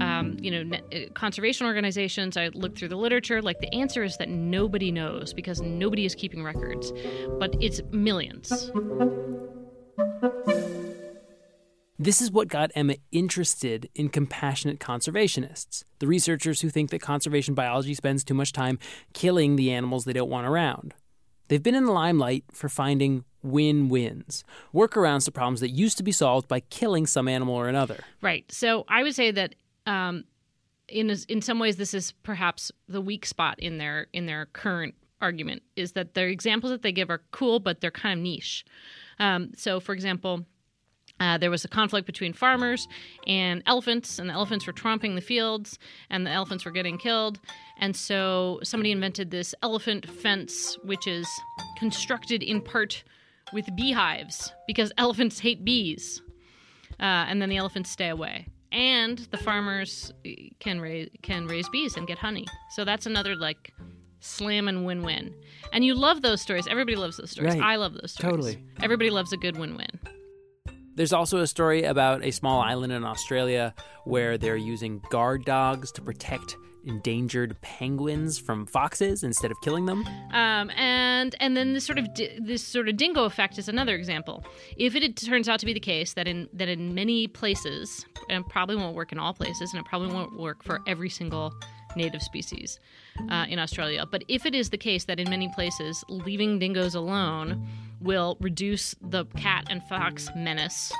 um, 0.00 0.36
you 0.40 0.50
know, 0.50 0.76
uh, 0.76 0.98
conservation 1.14 1.66
organizations. 1.66 2.36
I 2.36 2.48
looked 2.48 2.78
through 2.78 2.88
the 2.88 2.96
literature. 2.96 3.40
Like 3.40 3.60
the 3.60 3.72
answer 3.72 4.02
is 4.02 4.16
that 4.16 4.28
nobody 4.28 4.90
knows 4.90 5.32
because 5.32 5.60
nobody 5.60 6.04
is 6.04 6.14
keeping 6.14 6.42
records, 6.42 6.92
but 7.38 7.54
it's 7.60 7.80
millions. 7.92 8.72
This 11.98 12.22
is 12.22 12.32
what 12.32 12.48
got 12.48 12.70
Emma 12.74 12.96
interested 13.12 13.90
in 13.94 14.08
compassionate 14.08 14.80
conservationists, 14.80 15.84
the 15.98 16.06
researchers 16.06 16.62
who 16.62 16.70
think 16.70 16.90
that 16.90 17.02
conservation 17.02 17.54
biology 17.54 17.92
spends 17.94 18.24
too 18.24 18.32
much 18.32 18.52
time 18.52 18.78
killing 19.12 19.56
the 19.56 19.70
animals 19.70 20.04
they 20.04 20.14
don't 20.14 20.30
want 20.30 20.46
around. 20.46 20.94
They've 21.50 21.60
been 21.60 21.74
in 21.74 21.84
the 21.84 21.92
limelight 21.92 22.44
for 22.52 22.68
finding 22.68 23.24
win 23.42 23.88
wins, 23.88 24.44
workarounds 24.72 25.24
to 25.24 25.32
problems 25.32 25.58
that 25.60 25.70
used 25.70 25.96
to 25.96 26.04
be 26.04 26.12
solved 26.12 26.46
by 26.46 26.60
killing 26.60 27.08
some 27.08 27.26
animal 27.26 27.56
or 27.56 27.68
another. 27.68 27.98
Right. 28.22 28.50
So 28.52 28.84
I 28.86 29.02
would 29.02 29.16
say 29.16 29.32
that 29.32 29.56
um, 29.84 30.22
in 30.86 31.10
in 31.28 31.42
some 31.42 31.58
ways 31.58 31.74
this 31.74 31.92
is 31.92 32.12
perhaps 32.22 32.70
the 32.88 33.00
weak 33.00 33.26
spot 33.26 33.58
in 33.58 33.78
their 33.78 34.06
in 34.12 34.26
their 34.26 34.46
current 34.46 34.94
argument 35.20 35.62
is 35.74 35.92
that 35.92 36.14
the 36.14 36.22
examples 36.22 36.70
that 36.70 36.82
they 36.82 36.92
give 36.92 37.10
are 37.10 37.22
cool, 37.32 37.58
but 37.58 37.80
they're 37.80 37.90
kind 37.90 38.20
of 38.20 38.22
niche. 38.22 38.64
Um, 39.18 39.50
so, 39.56 39.80
for 39.80 39.92
example, 39.92 40.46
uh, 41.20 41.36
there 41.36 41.50
was 41.50 41.64
a 41.64 41.68
conflict 41.68 42.06
between 42.06 42.32
farmers 42.32 42.88
and 43.26 43.62
elephants, 43.66 44.18
and 44.18 44.28
the 44.28 44.34
elephants 44.34 44.66
were 44.66 44.72
tromping 44.72 45.14
the 45.14 45.20
fields, 45.20 45.78
and 46.08 46.26
the 46.26 46.30
elephants 46.30 46.64
were 46.64 46.70
getting 46.70 46.96
killed. 46.96 47.38
And 47.78 47.94
so 47.94 48.58
somebody 48.62 48.90
invented 48.90 49.30
this 49.30 49.54
elephant 49.62 50.08
fence, 50.08 50.78
which 50.82 51.06
is 51.06 51.28
constructed 51.78 52.42
in 52.42 52.62
part 52.62 53.04
with 53.52 53.66
beehives 53.76 54.52
because 54.66 54.92
elephants 54.96 55.38
hate 55.38 55.64
bees. 55.64 56.22
Uh, 56.98 57.26
and 57.28 57.40
then 57.40 57.48
the 57.48 57.56
elephants 57.56 57.90
stay 57.90 58.08
away. 58.08 58.46
And 58.72 59.18
the 59.30 59.38
farmers 59.38 60.12
uh, 60.24 60.30
can 60.60 60.80
raise 60.80 61.08
can 61.22 61.46
raise 61.46 61.68
bees 61.70 61.96
and 61.96 62.06
get 62.06 62.18
honey. 62.18 62.46
So 62.70 62.84
that's 62.84 63.04
another 63.04 63.34
like 63.34 63.74
slam 64.20 64.68
and 64.68 64.86
win 64.86 65.02
win. 65.02 65.34
And 65.72 65.84
you 65.84 65.94
love 65.94 66.22
those 66.22 66.40
stories. 66.40 66.66
Everybody 66.68 66.96
loves 66.96 67.16
those 67.16 67.32
stories. 67.32 67.54
Right. 67.54 67.62
I 67.62 67.76
love 67.76 67.94
those 67.94 68.12
stories. 68.12 68.30
Totally. 68.30 68.64
Everybody 68.80 69.10
loves 69.10 69.32
a 69.32 69.36
good 69.36 69.58
win 69.58 69.76
win. 69.76 70.19
There's 71.00 71.14
also 71.14 71.38
a 71.38 71.46
story 71.46 71.84
about 71.84 72.22
a 72.22 72.30
small 72.30 72.60
island 72.60 72.92
in 72.92 73.04
Australia 73.04 73.72
where 74.04 74.36
they're 74.36 74.54
using 74.54 75.00
guard 75.08 75.46
dogs 75.46 75.90
to 75.92 76.02
protect 76.02 76.58
endangered 76.84 77.58
penguins 77.62 78.38
from 78.38 78.66
foxes 78.66 79.22
instead 79.22 79.50
of 79.50 79.56
killing 79.62 79.86
them. 79.86 80.04
Um, 80.34 80.68
and 80.76 81.34
and 81.40 81.56
then 81.56 81.72
this 81.72 81.86
sort 81.86 81.98
of 81.98 82.12
di- 82.12 82.38
this 82.38 82.62
sort 82.62 82.86
of 82.86 82.98
dingo 82.98 83.24
effect 83.24 83.56
is 83.56 83.66
another 83.66 83.94
example. 83.94 84.44
If 84.76 84.94
it 84.94 85.16
turns 85.16 85.48
out 85.48 85.58
to 85.60 85.64
be 85.64 85.72
the 85.72 85.80
case 85.80 86.12
that 86.12 86.28
in 86.28 86.50
that 86.52 86.68
in 86.68 86.94
many 86.94 87.26
places, 87.28 88.04
and 88.28 88.46
probably 88.46 88.76
won't 88.76 88.94
work 88.94 89.10
in 89.10 89.18
all 89.18 89.32
places, 89.32 89.72
and 89.72 89.80
it 89.80 89.88
probably 89.88 90.12
won't 90.12 90.38
work 90.38 90.62
for 90.62 90.80
every 90.86 91.08
single 91.08 91.54
native 91.96 92.20
species 92.20 92.78
uh, 93.30 93.46
in 93.48 93.58
Australia. 93.58 94.04
But 94.04 94.22
if 94.28 94.44
it 94.44 94.54
is 94.54 94.68
the 94.68 94.76
case 94.76 95.04
that 95.06 95.18
in 95.18 95.30
many 95.30 95.48
places 95.54 96.04
leaving 96.10 96.58
dingoes 96.58 96.94
alone 96.94 97.66
will 98.00 98.36
reduce 98.40 98.94
the 99.00 99.24
cat 99.36 99.66
and 99.70 99.82
fox 99.84 100.28
menace. 100.34 100.92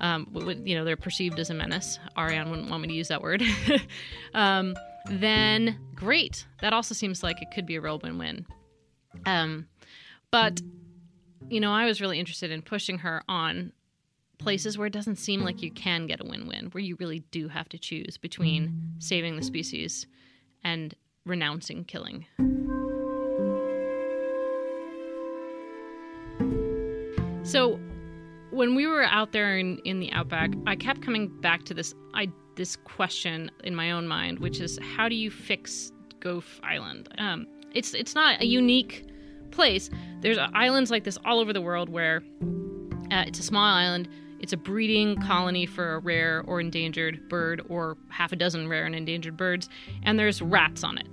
Um, 0.00 0.26
you 0.64 0.74
know, 0.74 0.84
they're 0.84 0.96
perceived 0.96 1.38
as 1.38 1.50
a 1.50 1.54
menace. 1.54 1.98
Arian 2.16 2.50
wouldn't 2.50 2.68
want 2.70 2.82
me 2.82 2.88
to 2.88 2.94
use 2.94 3.08
that 3.08 3.22
word. 3.22 3.42
um, 4.34 4.74
then 5.06 5.78
great. 5.94 6.46
That 6.60 6.72
also 6.72 6.94
seems 6.94 7.22
like 7.22 7.40
it 7.40 7.48
could 7.54 7.66
be 7.66 7.76
a 7.76 7.80
real 7.80 7.98
win 7.98 8.18
win. 8.18 8.46
Um, 9.26 9.68
but, 10.30 10.60
you 11.48 11.60
know, 11.60 11.72
I 11.72 11.86
was 11.86 12.00
really 12.00 12.18
interested 12.18 12.50
in 12.50 12.62
pushing 12.62 12.98
her 12.98 13.22
on 13.28 13.72
places 14.38 14.76
where 14.76 14.86
it 14.86 14.92
doesn't 14.92 15.16
seem 15.16 15.42
like 15.42 15.62
you 15.62 15.70
can 15.70 16.06
get 16.06 16.20
a 16.20 16.24
win 16.24 16.46
win, 16.46 16.66
where 16.72 16.82
you 16.82 16.96
really 16.98 17.20
do 17.30 17.48
have 17.48 17.68
to 17.70 17.78
choose 17.78 18.18
between 18.18 18.94
saving 18.98 19.36
the 19.36 19.42
species 19.42 20.06
and 20.64 20.94
renouncing 21.24 21.84
killing. 21.84 22.26
So, 27.52 27.78
when 28.50 28.74
we 28.74 28.86
were 28.86 29.02
out 29.02 29.32
there 29.32 29.58
in, 29.58 29.76
in 29.84 30.00
the 30.00 30.10
outback, 30.12 30.52
I 30.66 30.74
kept 30.74 31.02
coming 31.02 31.28
back 31.28 31.64
to 31.64 31.74
this 31.74 31.94
I 32.14 32.28
this 32.56 32.76
question 32.76 33.50
in 33.62 33.74
my 33.74 33.90
own 33.90 34.08
mind, 34.08 34.38
which 34.38 34.58
is 34.58 34.78
how 34.96 35.06
do 35.06 35.14
you 35.14 35.30
fix 35.30 35.92
Gough 36.20 36.60
Island? 36.62 37.10
Um, 37.18 37.46
it's 37.74 37.92
it's 37.92 38.14
not 38.14 38.40
a 38.40 38.46
unique 38.46 39.06
place. 39.50 39.90
There's 40.20 40.38
islands 40.54 40.90
like 40.90 41.04
this 41.04 41.18
all 41.26 41.40
over 41.40 41.52
the 41.52 41.60
world 41.60 41.90
where 41.90 42.22
uh, 43.10 43.24
it's 43.26 43.38
a 43.38 43.42
small 43.42 43.74
island. 43.74 44.08
It's 44.40 44.54
a 44.54 44.56
breeding 44.56 45.20
colony 45.20 45.66
for 45.66 45.96
a 45.96 45.98
rare 45.98 46.44
or 46.46 46.58
endangered 46.58 47.28
bird, 47.28 47.60
or 47.68 47.98
half 48.08 48.32
a 48.32 48.36
dozen 48.36 48.66
rare 48.66 48.86
and 48.86 48.94
endangered 48.94 49.36
birds, 49.36 49.68
and 50.04 50.18
there's 50.18 50.40
rats 50.40 50.82
on 50.82 50.96
it. 50.96 51.06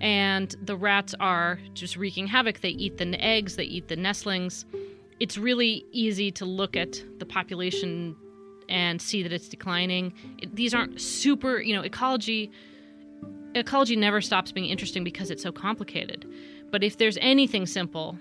And 0.00 0.52
the 0.60 0.76
rats 0.76 1.14
are 1.20 1.60
just 1.74 1.96
wreaking 1.96 2.26
havoc. 2.26 2.60
They 2.60 2.70
eat 2.70 2.98
the 2.98 3.06
eggs, 3.24 3.54
they 3.54 3.62
eat 3.62 3.86
the 3.86 3.94
nestlings. 3.94 4.64
It's 5.18 5.38
really 5.38 5.84
easy 5.92 6.30
to 6.32 6.44
look 6.44 6.76
at 6.76 7.02
the 7.18 7.26
population 7.26 8.16
and 8.68 9.00
see 9.00 9.22
that 9.22 9.32
it's 9.32 9.48
declining. 9.48 10.12
It, 10.38 10.54
these 10.54 10.74
aren't 10.74 11.00
super, 11.00 11.60
you 11.60 11.74
know, 11.74 11.82
ecology. 11.82 12.50
Ecology 13.54 13.96
never 13.96 14.20
stops 14.20 14.52
being 14.52 14.66
interesting 14.66 15.04
because 15.04 15.30
it's 15.30 15.42
so 15.42 15.52
complicated. 15.52 16.26
But 16.70 16.82
if 16.82 16.98
there's 16.98 17.16
anything 17.20 17.66
simple 17.66 18.18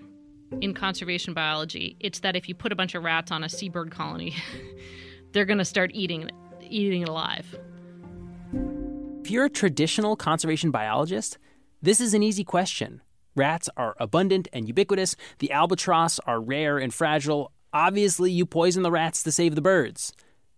in 0.62 0.74
conservation 0.74 1.34
biology, 1.34 1.98
it's 2.00 2.20
that 2.20 2.36
if 2.36 2.48
you 2.48 2.56
put 2.56 2.72
a 2.72 2.76
bunch 2.76 2.96
of 2.96 3.04
rats 3.04 3.32
on 3.32 3.44
a 3.44 3.50
seabird 3.50 3.92
colony, 3.92 4.36
they're 5.32 5.46
going 5.46 5.58
to 5.58 5.66
start 5.66 5.92
eating 5.94 6.30
eating 6.62 7.04
it 7.04 7.10
alive. 7.10 7.56
If 9.22 9.32
you're 9.32 9.46
a 9.46 9.50
traditional 9.50 10.16
conservation 10.16 10.72
biologist, 10.72 11.38
this 11.82 12.00
is 12.00 12.14
an 12.14 12.24
easy 12.24 12.44
question. 12.44 13.02
Rats 13.36 13.70
are 13.76 13.96
abundant 14.00 14.48
and 14.54 14.68
ubiquitous. 14.68 15.16
The 15.40 15.52
albatross 15.52 16.20
are 16.20 16.40
rare 16.40 16.78
and 16.78 16.94
fragile. 16.94 17.52
Obviously, 17.74 18.32
you 18.32 18.46
poison 18.46 18.84
the 18.84 18.92
rats 18.92 19.24
to 19.24 19.32
save 19.32 19.56
the 19.56 19.62
birds. 19.62 20.14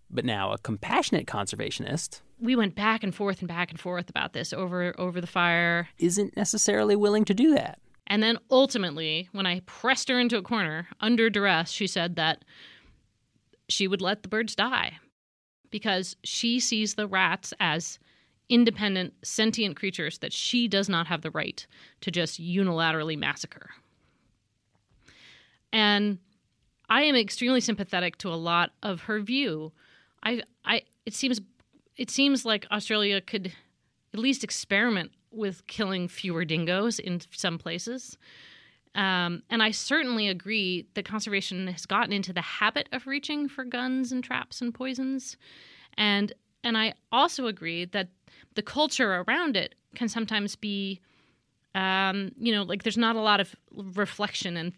But 0.09 0.25
now, 0.25 0.53
a 0.53 0.57
compassionate 0.57 1.25
conservationist 1.27 2.21
we 2.39 2.55
went 2.55 2.75
back 2.75 3.03
and 3.03 3.13
forth 3.13 3.39
and 3.39 3.47
back 3.47 3.71
and 3.71 3.79
forth 3.79 4.09
about 4.09 4.33
this 4.33 4.53
over 4.53 4.93
over 4.99 5.19
the 5.19 5.27
fire 5.27 5.89
isn't 5.97 6.37
necessarily 6.37 6.95
willing 6.95 7.25
to 7.25 7.33
do 7.33 7.53
that. 7.53 7.79
And 8.07 8.23
then 8.23 8.37
ultimately, 8.49 9.27
when 9.33 9.45
I 9.45 9.61
pressed 9.61 10.09
her 10.09 10.19
into 10.19 10.37
a 10.37 10.41
corner 10.41 10.87
under 11.01 11.29
duress, 11.29 11.71
she 11.71 11.87
said 11.87 12.15
that 12.15 12.45
she 13.67 13.87
would 13.87 14.01
let 14.01 14.23
the 14.23 14.29
birds 14.29 14.55
die 14.55 14.99
because 15.71 16.15
she 16.23 16.59
sees 16.59 16.93
the 16.93 17.07
rats 17.07 17.53
as 17.59 17.99
independent, 18.49 19.13
sentient 19.23 19.75
creatures 19.75 20.19
that 20.19 20.33
she 20.33 20.67
does 20.67 20.87
not 20.87 21.07
have 21.07 21.21
the 21.21 21.31
right 21.31 21.65
to 22.01 22.11
just 22.11 22.41
unilaterally 22.41 23.17
massacre. 23.17 23.71
And 25.73 26.19
I 26.89 27.03
am 27.03 27.15
extremely 27.15 27.59
sympathetic 27.59 28.17
to 28.19 28.29
a 28.29 28.35
lot 28.35 28.71
of 28.81 29.01
her 29.01 29.19
view. 29.19 29.73
I, 30.23 30.41
I, 30.63 30.83
it 31.05 31.13
seems, 31.13 31.41
it 31.97 32.09
seems 32.09 32.45
like 32.45 32.65
Australia 32.71 33.19
could 33.19 33.53
at 34.13 34.19
least 34.19 34.43
experiment 34.43 35.11
with 35.31 35.67
killing 35.67 36.07
fewer 36.07 36.45
dingoes 36.45 36.99
in 36.99 37.21
some 37.31 37.57
places. 37.57 38.17
Um, 38.95 39.43
and 39.49 39.61
I 39.61 39.71
certainly 39.71 40.27
agree 40.27 40.87
that 40.95 41.05
conservation 41.05 41.67
has 41.67 41.85
gotten 41.85 42.13
into 42.13 42.33
the 42.33 42.41
habit 42.41 42.89
of 42.91 43.05
reaching 43.05 43.47
for 43.47 43.63
guns 43.63 44.11
and 44.11 44.23
traps 44.23 44.61
and 44.61 44.73
poisons. 44.73 45.37
And 45.97 46.33
and 46.63 46.77
I 46.77 46.95
also 47.11 47.45
agree 47.45 47.85
that 47.85 48.09
the 48.57 48.63
culture 48.63 49.23
around 49.27 49.55
it 49.55 49.75
can 49.93 50.09
sometimes 50.09 50.55
be, 50.55 50.99
um, 51.75 52.31
you 52.39 52.51
know, 52.51 52.63
like 52.63 52.81
there's 52.81 52.97
not 52.97 53.15
a 53.15 53.21
lot 53.21 53.39
of 53.39 53.55
reflection 53.71 54.57
and 54.57 54.73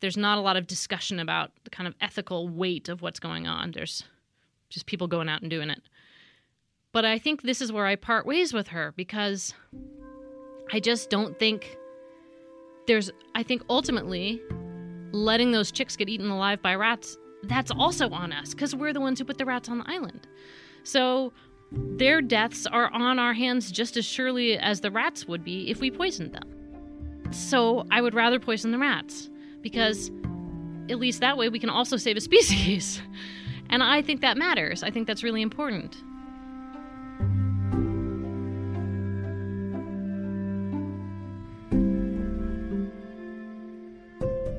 there's 0.00 0.18
not 0.18 0.36
a 0.36 0.42
lot 0.42 0.58
of 0.58 0.66
discussion 0.66 1.18
about 1.18 1.50
the 1.64 1.70
kind 1.70 1.88
of 1.88 1.94
ethical 2.02 2.46
weight 2.46 2.90
of 2.90 3.00
what's 3.00 3.18
going 3.18 3.46
on. 3.46 3.72
There's 3.72 4.04
just 4.68 4.84
people 4.84 5.08
going 5.08 5.30
out 5.30 5.40
and 5.40 5.50
doing 5.50 5.70
it. 5.70 5.80
But 6.92 7.06
I 7.06 7.18
think 7.18 7.40
this 7.40 7.62
is 7.62 7.72
where 7.72 7.86
I 7.86 7.96
part 7.96 8.26
ways 8.26 8.52
with 8.52 8.68
her 8.68 8.92
because 8.96 9.54
I 10.70 10.78
just 10.78 11.08
don't 11.08 11.38
think 11.38 11.78
there's, 12.86 13.10
I 13.34 13.42
think 13.42 13.62
ultimately 13.70 14.42
letting 15.12 15.52
those 15.52 15.72
chicks 15.72 15.96
get 15.96 16.10
eaten 16.10 16.28
alive 16.28 16.60
by 16.60 16.74
rats, 16.74 17.16
that's 17.44 17.70
also 17.70 18.10
on 18.10 18.34
us 18.34 18.50
because 18.50 18.76
we're 18.76 18.92
the 18.92 19.00
ones 19.00 19.18
who 19.18 19.24
put 19.24 19.38
the 19.38 19.46
rats 19.46 19.70
on 19.70 19.78
the 19.78 19.88
island. 19.88 20.28
So 20.84 21.32
their 21.72 22.20
deaths 22.20 22.66
are 22.66 22.90
on 22.92 23.18
our 23.18 23.34
hands 23.34 23.70
just 23.70 23.96
as 23.96 24.04
surely 24.04 24.58
as 24.58 24.80
the 24.80 24.90
rats 24.90 25.26
would 25.26 25.44
be 25.44 25.70
if 25.70 25.80
we 25.80 25.90
poisoned 25.90 26.32
them. 26.32 27.32
So 27.32 27.86
I 27.90 28.00
would 28.00 28.14
rather 28.14 28.38
poison 28.38 28.70
the 28.70 28.78
rats 28.78 29.28
because 29.60 30.10
at 30.88 30.98
least 30.98 31.20
that 31.20 31.36
way 31.36 31.48
we 31.48 31.58
can 31.58 31.70
also 31.70 31.96
save 31.96 32.16
a 32.16 32.20
species. 32.32 33.00
And 33.68 33.82
I 33.82 34.02
think 34.02 34.20
that 34.20 34.36
matters. 34.36 34.82
I 34.82 34.90
think 34.90 35.06
that's 35.06 35.24
really 35.24 35.42
important. 35.42 35.96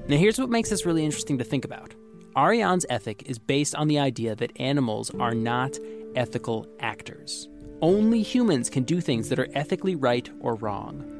Now, 0.09 0.15
here's 0.15 0.39
what 0.39 0.49
makes 0.49 0.69
this 0.69 0.85
really 0.85 1.03
interesting 1.03 1.37
to 1.37 1.43
think 1.43 1.65
about. 1.65 1.93
Arian's 2.35 2.85
ethic 2.89 3.23
is 3.25 3.39
based 3.39 3.75
on 3.75 3.89
the 3.89 3.99
idea 3.99 4.35
that 4.35 4.57
animals 4.57 5.11
are 5.19 5.33
not 5.33 5.77
ethical 6.17 6.67
actors. 6.81 7.47
Only 7.81 8.21
humans 8.21 8.69
can 8.69 8.83
do 8.83 8.99
things 8.99 9.29
that 9.29 9.39
are 9.39 9.47
ethically 9.53 9.95
right 9.95 10.29
or 10.41 10.55
wrong. 10.55 11.13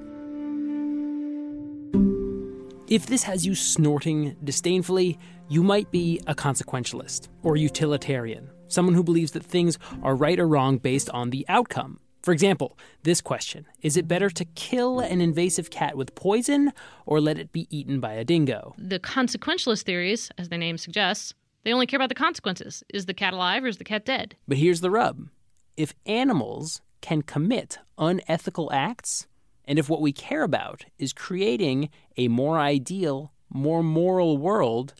If 2.90 3.06
this 3.06 3.24
has 3.24 3.46
you 3.46 3.54
snorting 3.54 4.36
disdainfully, 4.44 5.20
you 5.50 5.62
might 5.62 5.92
be 5.92 6.20
a 6.26 6.34
consequentialist 6.34 7.28
or 7.44 7.58
utilitarian, 7.58 8.50
someone 8.70 8.96
who 8.96 9.04
believes 9.04 9.32
that 9.32 9.44
things 9.44 9.78
are 10.02 10.16
right 10.16 10.40
or 10.40 10.48
wrong 10.48 10.78
based 10.78 11.10
on 11.12 11.30
the 11.30 11.46
outcome. 11.48 12.00
For 12.24 12.34
example, 12.34 12.78
this 13.04 13.22
question 13.22 13.66
Is 13.82 13.96
it 13.96 14.08
better 14.08 14.30
to 14.30 14.46
kill 14.56 15.00
an 15.00 15.22
invasive 15.22 15.70
cat 15.70 15.96
with 15.96 16.16
poison 16.16 16.74
or 17.06 17.22
let 17.22 17.38
it 17.38 17.52
be 17.52 17.68
eaten 17.70 18.00
by 18.00 18.14
a 18.14 18.26
dingo? 18.26 18.74
The 18.78 19.00
consequentialist 19.00 19.84
theories, 19.84 20.32
as 20.38 20.50
the 20.50 20.58
name 20.58 20.78
suggests, 20.78 21.34
they 21.68 21.74
only 21.74 21.86
care 21.86 21.98
about 21.98 22.08
the 22.08 22.16
consequences. 22.16 22.82
Is 22.94 23.08
the 23.08 23.14
cat 23.14 23.34
alive 23.34 23.66
or 23.66 23.68
is 23.68 23.76
the 23.76 23.84
cat 23.84 24.06
dead? 24.06 24.38
But 24.48 24.58
here's 24.58 24.80
the 24.80 24.90
rub 24.90 25.28
if 25.76 25.94
animals 26.06 26.82
can 27.02 27.24
commit 27.24 27.78
unethical 27.98 28.72
acts, 28.72 29.28
and 29.66 29.78
if 29.78 29.90
what 29.90 30.00
we 30.00 30.14
care 30.14 30.44
about 30.44 30.86
is 30.98 31.12
creating 31.12 31.90
a 32.16 32.30
more 32.30 32.58
ideal, 32.58 33.34
more 33.50 33.84
moral 33.84 34.38
world, 34.38 34.94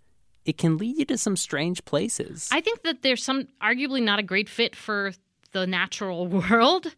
it 0.44 0.58
can 0.58 0.78
lead 0.78 0.98
you 0.98 1.06
to 1.06 1.18
some 1.18 1.38
strange 1.38 1.86
places. 1.86 2.50
I 2.52 2.60
think 2.60 2.84
that 2.84 3.02
there's 3.02 3.24
some 3.24 3.48
arguably 3.62 4.04
not 4.04 4.20
a 4.20 4.24
great 4.24 4.50
fit 4.50 4.76
for 4.76 5.14
the 5.54 5.66
natural 5.66 6.28
world 6.50 6.94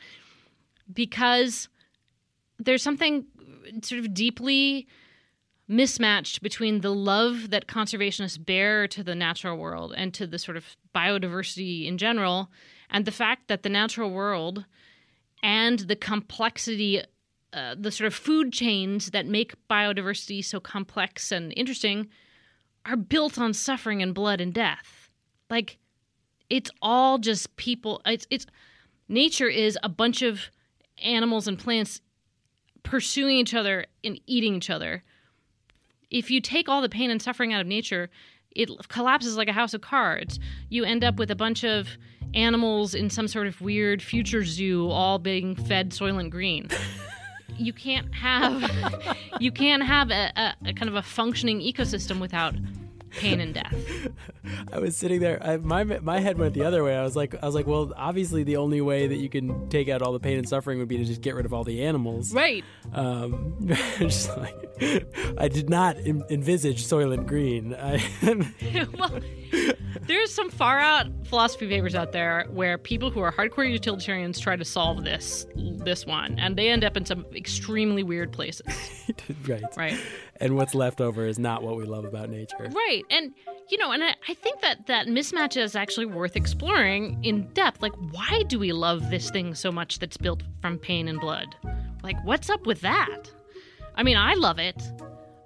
because 0.92 1.70
there's 2.58 2.82
something 2.82 3.24
sort 3.84 4.00
of 4.00 4.16
deeply 4.16 4.88
mismatched 5.70 6.42
between 6.42 6.82
the 6.82 6.94
love 6.94 7.52
that 7.52 7.68
conservationists 7.68 8.44
bear 8.44 8.88
to 8.88 9.04
the 9.04 9.14
natural 9.14 9.56
world 9.56 9.94
and 9.96 10.14
to 10.16 10.26
the 10.26 10.40
sort 10.40 10.58
of 10.58 10.76
biodiversity 10.96 11.86
in 11.86 11.98
general 11.98 12.50
and 12.90 13.06
the 13.06 13.12
fact 13.12 13.48
that 13.48 13.62
the 13.62 13.70
natural 13.70 14.10
world 14.10 14.66
and 15.44 15.80
the 15.80 15.96
complexity 15.96 17.02
uh, 17.54 17.76
the 17.78 17.92
sort 17.92 18.08
of 18.08 18.14
food 18.14 18.52
chains 18.52 19.12
that 19.12 19.26
make 19.26 19.56
biodiversity 19.70 20.44
so 20.44 20.60
complex 20.60 21.32
and 21.32 21.54
interesting 21.56 22.08
are 22.86 22.98
built 22.98 23.40
on 23.40 23.54
suffering 23.54 24.04
and 24.04 24.14
blood 24.14 24.40
and 24.40 24.54
death. 24.54 25.10
Like 25.50 25.78
it's 26.50 26.72
all 26.82 27.20
just 27.20 27.56
people 27.58 28.02
it's 28.06 28.26
it's 28.32 28.48
nature 29.08 29.48
is 29.48 29.78
a 29.84 29.90
bunch 29.90 30.24
of 30.24 30.50
animals 31.04 31.48
and 31.48 31.58
plants 31.60 32.02
pursuing 32.82 33.38
each 33.38 33.54
other 33.54 33.86
and 34.04 34.20
eating 34.26 34.56
each 34.56 34.70
other 34.70 35.04
if 36.12 36.32
you 36.32 36.42
take 36.42 36.68
all 36.68 36.82
the 36.82 36.90
pain 36.90 37.10
and 37.12 37.22
suffering 37.22 37.54
out 37.54 37.62
of 37.62 37.68
nature 37.68 38.10
it 38.56 38.70
collapses 38.90 39.38
like 39.38 39.48
a 39.48 39.54
house 39.54 39.74
of 39.74 39.82
cards. 39.82 40.40
You 40.70 40.84
end 40.84 41.04
up 41.04 41.18
with 41.18 41.32
a 41.32 41.36
bunch 41.36 41.64
of 41.64 41.88
animals 42.34 42.94
in 42.94 43.10
some 43.10 43.28
sort 43.28 43.48
of 43.48 43.62
weird 43.62 44.02
future 44.02 44.44
zoo 44.44 44.90
all 44.90 45.20
being 45.20 45.56
fed 45.56 45.92
soylent 45.92 46.30
green. 46.30 46.70
You 47.58 47.74
can't 47.74 48.14
have 48.16 48.72
you 49.42 49.52
can't 49.52 49.84
have 49.84 50.12
a, 50.12 50.32
a, 50.38 50.56
a 50.68 50.74
kind 50.74 50.88
of 50.88 50.96
a 50.96 51.02
functioning 51.02 51.60
ecosystem 51.60 52.22
without 52.22 52.56
pain 53.12 53.40
and 53.40 53.54
death. 53.54 53.74
I 54.74 54.80
was 54.80 54.96
sitting 54.96 55.20
there. 55.20 55.42
I, 55.42 55.58
my 55.58 55.84
my 55.84 56.20
head 56.20 56.38
went 56.38 56.54
the 56.54 56.64
other 56.64 56.84
way. 56.84 56.96
I 56.96 57.04
was 57.04 57.16
like, 57.16 57.36
I 57.42 57.46
was 57.46 57.56
like, 57.56 57.68
well, 57.68 57.94
obviously 57.96 58.44
the 58.44 58.58
only 58.58 58.82
way 58.82 59.08
that 59.08 59.18
you 59.18 59.30
can 59.30 59.70
take 59.70 59.90
out 59.90 60.02
all 60.02 60.14
the 60.14 60.20
pain 60.20 60.38
and 60.38 60.48
suffering 60.48 60.80
would 60.80 60.88
be 60.88 60.98
to 60.98 61.06
just 61.06 61.22
get 61.22 61.36
rid 61.36 61.46
of 61.46 61.54
all 61.54 61.64
the 61.64 61.84
animals. 61.84 62.34
Right. 62.34 62.64
Um, 62.94 63.56
just 63.98 64.36
like 64.38 64.56
I 65.38 65.48
did 65.48 65.70
not 65.70 65.98
Im- 66.06 66.24
envisage 66.30 66.86
Soylent 66.86 67.26
Green. 67.28 67.76
I, 67.76 68.04
well, 68.98 69.20
there's 70.02 70.34
some 70.34 70.50
far 70.50 70.80
out 70.80 71.08
philosophy 71.26 71.68
papers 71.68 71.96
out 71.96 72.12
there 72.12 72.46
where 72.52 72.78
people 72.78 73.12
who 73.12 73.20
are 73.22 73.32
hardcore 73.32 73.70
utilitarians 73.70 74.40
try 74.40 74.56
to 74.56 74.66
solve 74.66 75.04
this 75.04 75.46
this 75.56 76.06
one, 76.06 76.38
and 76.40 76.56
they 76.58 76.70
end 76.70 76.84
up 76.84 76.98
in 76.98 77.06
some 77.06 77.26
extremely 77.36 78.04
weird 78.04 78.32
places. 78.32 78.66
right. 79.48 79.64
Right. 79.78 80.00
And 80.42 80.56
what's 80.56 80.74
left 80.74 81.02
over 81.02 81.26
is 81.26 81.38
not 81.38 81.64
what 81.64 81.76
we 81.76 81.84
love 81.84 82.06
about 82.06 82.30
nature. 82.30 82.70
Right. 82.72 83.04
And 83.10 83.34
you 83.70 83.78
know, 83.78 83.92
and 83.92 84.04
I, 84.04 84.16
I 84.28 84.34
think 84.34 84.62
that 84.62 84.88
that 84.88 85.08
mismatch 85.08 85.58
is 85.62 85.76
actually 85.76 86.06
worth 86.06 86.36
exploring 86.36 87.24
in 87.24 87.48
depth. 87.54 87.82
Like, 87.82 87.94
why 88.12 88.44
do 88.48 88.58
we 88.58 88.72
love 88.72 89.10
this 89.10 89.30
thing 89.30 89.54
so 89.54 89.72
much 89.72 90.00
that's 90.00 90.18
built 90.18 90.44
from 90.62 90.78
pain 90.78 91.08
and 91.08 91.20
blood? 91.20 91.56
Like, 92.04 92.16
what's 92.24 92.50
up 92.50 92.66
with 92.66 92.82
that? 92.82 93.32
I 93.96 94.04
mean, 94.04 94.18
I 94.18 94.34
love 94.34 94.60
it. 94.60 94.82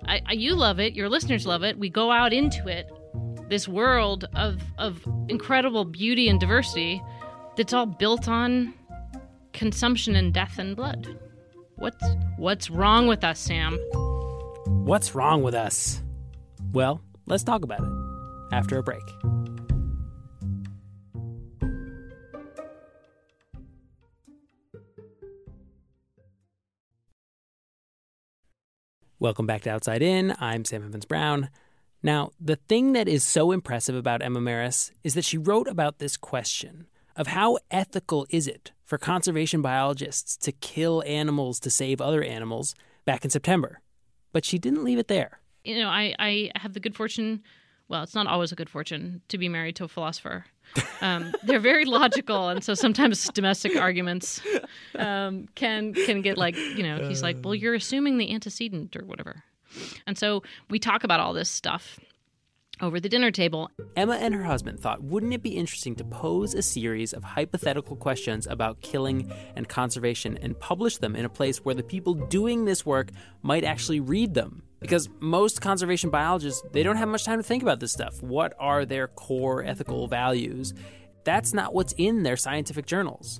I, 0.05 0.21
I, 0.27 0.33
you 0.33 0.53
love 0.55 0.79
it. 0.79 0.93
Your 0.93 1.09
listeners 1.09 1.47
love 1.47 1.63
it. 1.63 1.77
We 1.79 1.89
go 1.89 2.11
out 2.11 2.33
into 2.33 2.67
it, 2.67 2.91
this 3.49 3.67
world 3.67 4.25
of 4.35 4.61
of 4.77 5.01
incredible 5.27 5.85
beauty 5.85 6.29
and 6.29 6.39
diversity, 6.39 7.01
that's 7.57 7.73
all 7.73 7.85
built 7.85 8.27
on 8.27 8.73
consumption 9.53 10.15
and 10.15 10.33
death 10.33 10.57
and 10.57 10.75
blood. 10.75 11.19
What's 11.75 12.05
what's 12.37 12.69
wrong 12.69 13.07
with 13.07 13.23
us, 13.23 13.39
Sam? 13.39 13.79
What's 14.85 15.15
wrong 15.15 15.43
with 15.43 15.55
us? 15.55 16.03
Well, 16.73 17.01
let's 17.25 17.45
talk 17.45 17.63
about 17.63 17.79
it 17.79 18.53
after 18.53 18.77
a 18.77 18.83
break. 18.83 19.01
Welcome 29.19 29.45
back 29.45 29.61
to 29.61 29.69
Outside 29.69 30.01
In. 30.01 30.35
I'm 30.41 30.65
Sam 30.65 30.83
Evans 30.83 31.05
Brown. 31.05 31.47
Now, 32.03 32.31
the 32.37 32.57
thing 32.57 32.91
that 32.91 33.07
is 33.07 33.23
so 33.23 33.53
impressive 33.53 33.95
about 33.95 34.21
Emma 34.21 34.41
Marris 34.41 34.91
is 35.01 35.13
that 35.13 35.23
she 35.23 35.37
wrote 35.37 35.69
about 35.69 35.99
this 35.99 36.17
question 36.17 36.87
of 37.15 37.27
how 37.27 37.57
ethical 37.71 38.27
is 38.29 38.49
it 38.49 38.73
for 38.83 38.97
conservation 38.97 39.61
biologists 39.61 40.35
to 40.35 40.51
kill 40.51 41.01
animals 41.07 41.61
to 41.61 41.69
save 41.69 42.01
other 42.01 42.21
animals 42.21 42.75
back 43.05 43.23
in 43.23 43.31
September. 43.31 43.79
But 44.33 44.43
she 44.43 44.59
didn't 44.59 44.83
leave 44.83 44.99
it 44.99 45.07
there. 45.07 45.39
You 45.63 45.79
know, 45.79 45.87
I, 45.87 46.13
I 46.19 46.51
have 46.55 46.73
the 46.73 46.81
good 46.81 46.95
fortune 46.95 47.41
well, 47.93 48.01
it's 48.03 48.15
not 48.15 48.27
always 48.27 48.51
a 48.51 48.55
good 48.55 48.69
fortune 48.69 49.21
to 49.27 49.37
be 49.37 49.49
married 49.49 49.75
to 49.75 49.83
a 49.83 49.87
philosopher. 49.87 50.45
Um, 51.01 51.33
they're 51.43 51.59
very 51.59 51.85
logical, 51.85 52.49
and 52.49 52.63
so 52.63 52.73
sometimes 52.73 53.27
domestic 53.29 53.75
arguments 53.75 54.41
um, 54.95 55.47
can 55.55 55.93
can 55.93 56.21
get 56.21 56.37
like 56.37 56.55
you 56.55 56.83
know 56.83 57.07
he's 57.07 57.21
like, 57.21 57.37
well, 57.43 57.53
you're 57.53 57.75
assuming 57.75 58.17
the 58.17 58.33
antecedent 58.33 58.95
or 58.95 59.05
whatever, 59.05 59.43
and 60.07 60.17
so 60.17 60.43
we 60.69 60.79
talk 60.79 61.03
about 61.03 61.19
all 61.19 61.33
this 61.33 61.49
stuff 61.49 61.99
over 62.83 62.99
the 62.99 63.09
dinner 63.09 63.31
table. 63.31 63.71
Emma 63.95 64.15
and 64.15 64.33
her 64.33 64.43
husband 64.43 64.79
thought, 64.79 65.01
wouldn't 65.01 65.33
it 65.33 65.41
be 65.41 65.57
interesting 65.57 65.95
to 65.95 66.03
pose 66.03 66.53
a 66.53 66.61
series 66.61 67.13
of 67.13 67.23
hypothetical 67.23 67.95
questions 67.95 68.45
about 68.45 68.81
killing 68.81 69.31
and 69.55 69.67
conservation 69.67 70.37
and 70.41 70.59
publish 70.59 70.97
them 70.97 71.15
in 71.15 71.25
a 71.25 71.29
place 71.29 71.59
where 71.59 71.75
the 71.75 71.83
people 71.83 72.13
doing 72.13 72.65
this 72.65 72.85
work 72.85 73.09
might 73.41 73.63
actually 73.63 73.99
read 73.99 74.33
them? 74.33 74.63
Because 74.79 75.09
most 75.21 75.61
conservation 75.61 76.09
biologists, 76.09 76.61
they 76.73 76.83
don't 76.83 76.97
have 76.97 77.07
much 77.07 77.23
time 77.23 77.39
to 77.39 77.43
think 77.43 77.63
about 77.63 77.79
this 77.79 77.93
stuff. 77.93 78.21
What 78.21 78.53
are 78.59 78.85
their 78.85 79.07
core 79.07 79.63
ethical 79.63 80.07
values? 80.07 80.73
That's 81.23 81.53
not 81.53 81.73
what's 81.73 81.93
in 81.97 82.23
their 82.23 82.35
scientific 82.35 82.85
journals. 82.85 83.39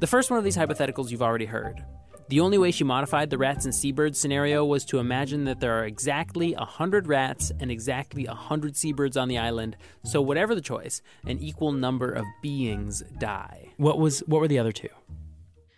The 0.00 0.06
first 0.06 0.30
one 0.30 0.38
of 0.38 0.44
these 0.44 0.58
hypotheticals 0.58 1.10
you've 1.10 1.22
already 1.22 1.46
heard. 1.46 1.82
The 2.28 2.40
only 2.40 2.56
way 2.56 2.70
she 2.70 2.84
modified 2.84 3.28
the 3.28 3.36
rats 3.36 3.66
and 3.66 3.74
seabirds 3.74 4.18
scenario 4.18 4.64
was 4.64 4.86
to 4.86 4.98
imagine 4.98 5.44
that 5.44 5.60
there 5.60 5.78
are 5.78 5.84
exactly 5.84 6.54
100 6.54 7.06
rats 7.06 7.52
and 7.60 7.70
exactly 7.70 8.26
100 8.26 8.76
seabirds 8.76 9.16
on 9.16 9.28
the 9.28 9.36
island, 9.36 9.76
so 10.04 10.22
whatever 10.22 10.54
the 10.54 10.62
choice, 10.62 11.02
an 11.26 11.38
equal 11.38 11.72
number 11.72 12.10
of 12.10 12.24
beings 12.40 13.02
die. 13.18 13.68
What 13.76 13.98
was 13.98 14.20
what 14.20 14.40
were 14.40 14.48
the 14.48 14.58
other 14.58 14.72
two? 14.72 14.88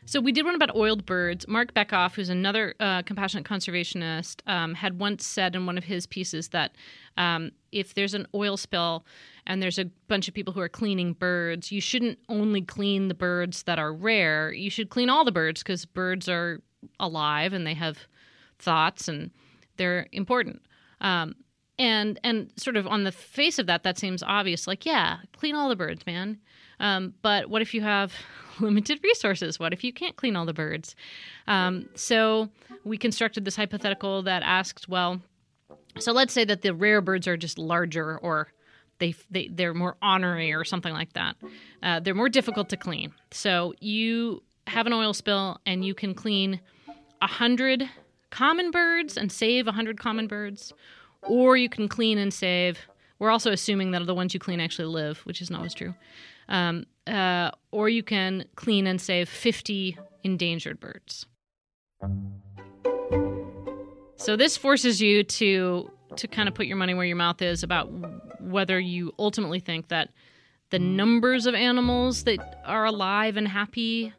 So 0.07 0.21
we 0.21 0.31
did 0.31 0.45
one 0.45 0.55
about 0.55 0.75
oiled 0.77 1.05
birds. 1.05 1.49
Marc 1.49 1.75
Bekoff, 1.75 2.15
who's 2.15 2.29
another 2.29 2.75
uh, 2.79 3.03
compassionate 3.03 3.45
conservationist, 3.45 4.41
um, 4.47 4.75
had 4.75 5.01
once 5.01 5.27
said 5.27 5.57
in 5.57 5.67
one 5.67 5.77
of 5.77 5.83
his 5.83 6.07
pieces 6.07 6.49
that 6.51 6.77
um, 7.17 7.51
if 7.73 7.95
there's 7.95 8.15
an 8.15 8.29
oil 8.33 8.57
spill 8.57 9.05
and 9.49 9.61
there's 9.61 9.81
a 9.81 9.87
bunch 10.07 10.29
of 10.29 10.35
people 10.35 10.55
who 10.55 10.61
are 10.61 10.69
cleaning 10.69 11.13
birds, 11.13 11.73
you 11.73 11.81
shouldn't 11.81 12.21
only 12.29 12.63
clean 12.63 13.09
the 13.09 13.15
birds 13.15 13.65
that 13.65 13.81
are 13.81 13.93
rare. 13.93 14.53
You 14.53 14.71
should 14.71 14.91
clean 14.91 15.11
all 15.11 15.25
the 15.25 15.33
birds 15.33 15.65
because 15.65 15.85
birds 15.85 16.29
are 16.29 16.63
alive 17.01 17.53
and 17.53 17.67
they 17.67 17.75
have 17.75 17.99
thoughts 18.61 19.09
and 19.09 19.33
they're 19.77 20.07
important. 20.13 20.63
Um, 21.01 21.35
and 21.79 22.19
and 22.23 22.51
sort 22.57 22.77
of 22.77 22.87
on 22.87 23.03
the 23.03 23.13
face 23.13 23.59
of 23.59 23.67
that, 23.67 23.83
that 23.83 23.99
seems 23.99 24.23
obvious. 24.23 24.69
Like, 24.69 24.87
yeah, 24.87 25.19
clean 25.33 25.57
all 25.57 25.69
the 25.69 25.77
birds, 25.77 26.07
man. 26.07 26.39
Um, 26.81 27.15
but 27.23 27.49
what 27.49 27.63
if 27.63 27.75
you 27.75 27.81
have 27.83 28.13
limited 28.61 29.01
resources? 29.03 29.59
What 29.59 29.73
if 29.73 29.85
you 29.85 29.93
can't 29.93 30.17
clean 30.17 30.37
all 30.37 30.47
the 30.47 30.55
birds? 30.55 30.95
Um, 31.47 31.89
so 31.95 32.49
we 32.85 32.99
constructed 32.99 33.45
this 33.45 33.57
hypothetical 33.57 34.23
that 34.23 34.43
asked, 34.43 34.89
well, 34.89 35.21
so 35.99 36.13
let's 36.13 36.33
say 36.33 36.45
that 36.45 36.63
the 36.63 36.75
rare 36.75 37.01
birds 37.01 37.27
are 37.27 37.37
just 37.37 37.59
larger 37.59 38.19
or 38.19 38.49
they, 38.99 39.15
they 39.31 39.49
they're 39.49 39.75
more 39.75 39.97
ornery 40.03 40.53
or 40.53 40.65
something 40.65 40.93
like 40.93 41.13
that. 41.15 41.37
Uh, 41.83 42.01
they're 42.01 42.15
more 42.15 42.29
difficult 42.29 42.69
to 42.71 42.77
clean. 42.77 43.13
So 43.31 43.75
you 43.81 44.43
have 44.67 44.87
an 44.87 44.93
oil 44.93 45.13
spill 45.13 45.61
and 45.67 45.85
you 45.85 45.95
can 45.95 46.15
clean 46.15 46.61
a 47.21 47.27
hundred 47.27 47.89
common 48.31 48.71
birds 48.71 49.17
and 49.17 49.31
save 49.31 49.67
a 49.67 49.73
hundred 49.73 49.99
common 50.01 50.27
birds, 50.27 50.73
or 51.23 51.57
you 51.57 51.69
can 51.69 51.89
clean 51.89 52.19
and 52.19 52.33
save. 52.33 52.79
We're 53.19 53.31
also 53.31 53.51
assuming 53.51 53.93
that 53.93 54.05
the 54.07 54.15
ones 54.15 54.35
you 54.35 54.41
clean 54.41 54.61
actually 54.61 54.89
live, 54.89 55.19
which 55.21 55.41
is 55.41 55.51
not 55.51 55.59
always 55.59 55.75
true. 55.75 55.95
Um, 56.49 56.87
uh, 57.07 57.51
or 57.71 57.89
you 57.89 58.03
can 58.03 58.45
clean 58.57 58.87
and 58.87 59.01
save 59.01 59.29
50 59.29 59.99
endangered 60.25 60.81
birds. 60.81 61.27
So 64.17 64.37
this 64.37 64.57
forces 64.57 65.01
you 65.01 65.23
to 65.23 65.91
to 66.17 66.29
kind 66.29 66.49
of 66.49 66.55
put 66.55 66.67
your 66.67 66.77
money 66.77 66.95
where 66.95 67.05
your 67.05 67.17
mouth 67.17 67.43
is 67.43 67.63
about 67.63 67.91
whether 68.41 68.79
you 68.79 69.13
ultimately 69.19 69.61
think 69.61 69.89
that 69.89 70.11
the 70.71 70.79
numbers 70.79 71.47
of 71.47 71.55
animals 71.55 72.25
that 72.25 72.61
are 72.65 72.85
alive 72.85 73.37
and 73.37 73.47
happy 73.47 74.13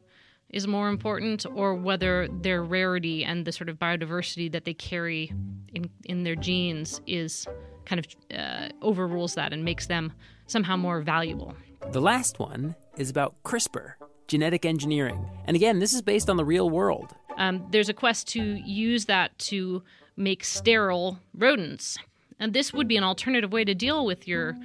is 0.49 0.67
more 0.67 0.89
important 0.89 1.45
or 1.55 1.75
whether 1.75 2.27
their 2.41 2.63
rarity 2.63 3.23
and 3.23 3.45
the 3.45 3.51
sort 3.51 3.69
of 3.69 3.77
biodiversity 3.77 4.51
that 4.51 4.65
they 4.65 4.73
carry 4.73 5.33
in 5.73 5.89
in 6.05 6.23
their 6.23 6.35
genes 6.35 7.01
is 7.07 7.47
kind 7.85 7.99
of 7.99 8.37
uh, 8.37 8.69
overrules 8.81 9.35
that 9.35 9.53
and 9.53 9.63
makes 9.63 9.87
them 9.87 10.13
somehow 10.45 10.77
more 10.77 11.01
valuable. 11.01 11.53
The 11.91 12.01
last 12.01 12.39
one 12.39 12.75
is 12.97 13.09
about 13.09 13.35
CRISPR, 13.43 13.93
genetic 14.27 14.65
engineering. 14.65 15.29
And 15.45 15.55
again, 15.55 15.79
this 15.79 15.93
is 15.93 16.01
based 16.01 16.29
on 16.29 16.37
the 16.37 16.45
real 16.45 16.69
world. 16.69 17.15
Um, 17.37 17.65
there's 17.71 17.89
a 17.89 17.93
quest 17.93 18.27
to 18.29 18.41
use 18.41 19.05
that 19.05 19.37
to 19.39 19.83
make 20.15 20.43
sterile 20.43 21.19
rodents. 21.35 21.97
And 22.39 22.53
this 22.53 22.73
would 22.73 22.87
be 22.87 22.97
an 22.97 23.03
alternative 23.03 23.51
way 23.51 23.63
to 23.63 23.73
deal 23.73 24.05
with 24.05 24.27
your 24.27 24.57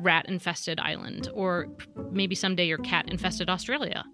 rat 0.00 0.26
infested 0.26 0.80
island 0.80 1.28
or 1.32 1.68
maybe 2.10 2.34
someday 2.34 2.66
your 2.66 2.78
cat 2.78 3.08
infested 3.08 3.48
Australia 3.48 4.04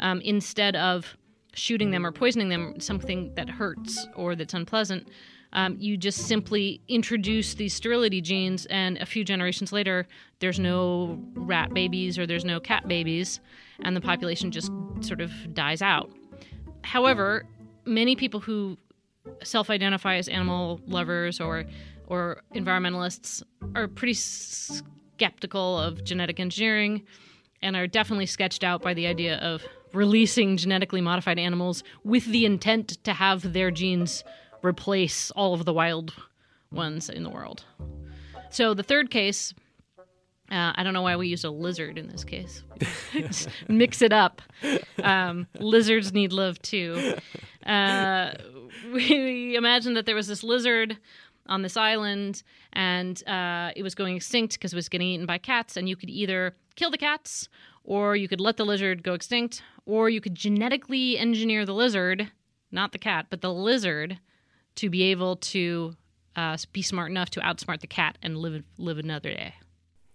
um, 0.00 0.20
instead 0.20 0.76
of 0.76 1.16
shooting 1.54 1.90
them 1.90 2.04
or 2.04 2.12
poisoning 2.12 2.48
them, 2.48 2.78
something 2.80 3.34
that 3.34 3.48
hurts 3.48 4.06
or 4.14 4.34
that's 4.34 4.54
unpleasant. 4.54 5.08
Um, 5.52 5.76
you 5.78 5.96
just 5.96 6.28
simply 6.28 6.80
introduce 6.88 7.54
these 7.54 7.74
sterility 7.74 8.20
genes, 8.20 8.66
and 8.66 8.96
a 8.98 9.06
few 9.06 9.24
generations 9.24 9.72
later, 9.72 10.06
there's 10.38 10.60
no 10.60 11.18
rat 11.34 11.74
babies 11.74 12.18
or 12.18 12.26
there's 12.26 12.44
no 12.44 12.60
cat 12.60 12.86
babies, 12.86 13.40
and 13.82 13.96
the 13.96 14.00
population 14.00 14.50
just 14.50 14.70
sort 15.00 15.20
of 15.20 15.32
dies 15.54 15.82
out. 15.82 16.10
However, 16.82 17.46
many 17.84 18.14
people 18.16 18.40
who 18.40 18.78
self-identify 19.42 20.16
as 20.16 20.28
animal 20.28 20.80
lovers 20.86 21.40
or 21.40 21.64
or 22.06 22.42
environmentalists 22.54 23.42
are 23.76 23.86
pretty 23.86 24.14
skeptical 24.14 25.78
of 25.78 26.02
genetic 26.02 26.40
engineering 26.40 27.02
and 27.62 27.76
are 27.76 27.86
definitely 27.86 28.26
sketched 28.26 28.64
out 28.64 28.82
by 28.82 28.92
the 28.94 29.06
idea 29.06 29.36
of 29.38 29.62
releasing 29.92 30.56
genetically 30.56 31.00
modified 31.00 31.38
animals 31.38 31.84
with 32.02 32.24
the 32.26 32.44
intent 32.44 33.02
to 33.04 33.12
have 33.12 33.52
their 33.52 33.70
genes 33.70 34.24
replace 34.62 35.30
all 35.32 35.54
of 35.54 35.64
the 35.64 35.72
wild 35.72 36.14
ones 36.72 37.08
in 37.08 37.22
the 37.22 37.30
world. 37.30 37.64
So 38.50 38.74
the 38.74 38.82
third 38.82 39.10
case, 39.10 39.54
uh, 40.50 40.72
I 40.74 40.82
don't 40.82 40.92
know 40.92 41.02
why 41.02 41.16
we 41.16 41.28
used 41.28 41.44
a 41.44 41.50
lizard 41.50 41.96
in 41.98 42.08
this 42.08 42.24
case. 42.24 42.64
Mix 43.68 44.02
it 44.02 44.12
up. 44.12 44.42
Um, 45.02 45.46
lizards 45.58 46.12
need 46.12 46.32
love 46.32 46.60
too. 46.60 47.14
Uh, 47.64 48.32
we 48.92 49.54
imagine 49.56 49.94
that 49.94 50.06
there 50.06 50.16
was 50.16 50.26
this 50.26 50.42
lizard 50.42 50.98
on 51.46 51.62
this 51.62 51.76
island 51.76 52.42
and 52.72 53.26
uh, 53.28 53.70
it 53.76 53.82
was 53.82 53.94
going 53.94 54.16
extinct 54.16 54.54
because 54.54 54.72
it 54.72 54.76
was 54.76 54.88
getting 54.88 55.08
eaten 55.08 55.26
by 55.26 55.38
cats. 55.38 55.76
And 55.76 55.88
you 55.88 55.96
could 55.96 56.10
either 56.10 56.54
kill 56.74 56.90
the 56.90 56.98
cats 56.98 57.48
or 57.84 58.16
you 58.16 58.28
could 58.28 58.40
let 58.40 58.56
the 58.56 58.64
lizard 58.64 59.02
go 59.02 59.14
extinct 59.14 59.62
or 59.86 60.10
you 60.10 60.20
could 60.20 60.34
genetically 60.34 61.16
engineer 61.18 61.64
the 61.64 61.74
lizard, 61.74 62.30
not 62.72 62.92
the 62.92 62.98
cat, 62.98 63.26
but 63.30 63.40
the 63.40 63.52
lizard 63.52 64.18
to 64.76 64.90
be 64.90 65.04
able 65.04 65.36
to 65.36 65.94
uh, 66.36 66.56
be 66.72 66.82
smart 66.82 67.10
enough 67.10 67.30
to 67.30 67.40
outsmart 67.40 67.80
the 67.80 67.86
cat 67.86 68.16
and 68.22 68.36
live 68.36 68.62
live 68.78 68.98
another 68.98 69.30
day. 69.30 69.54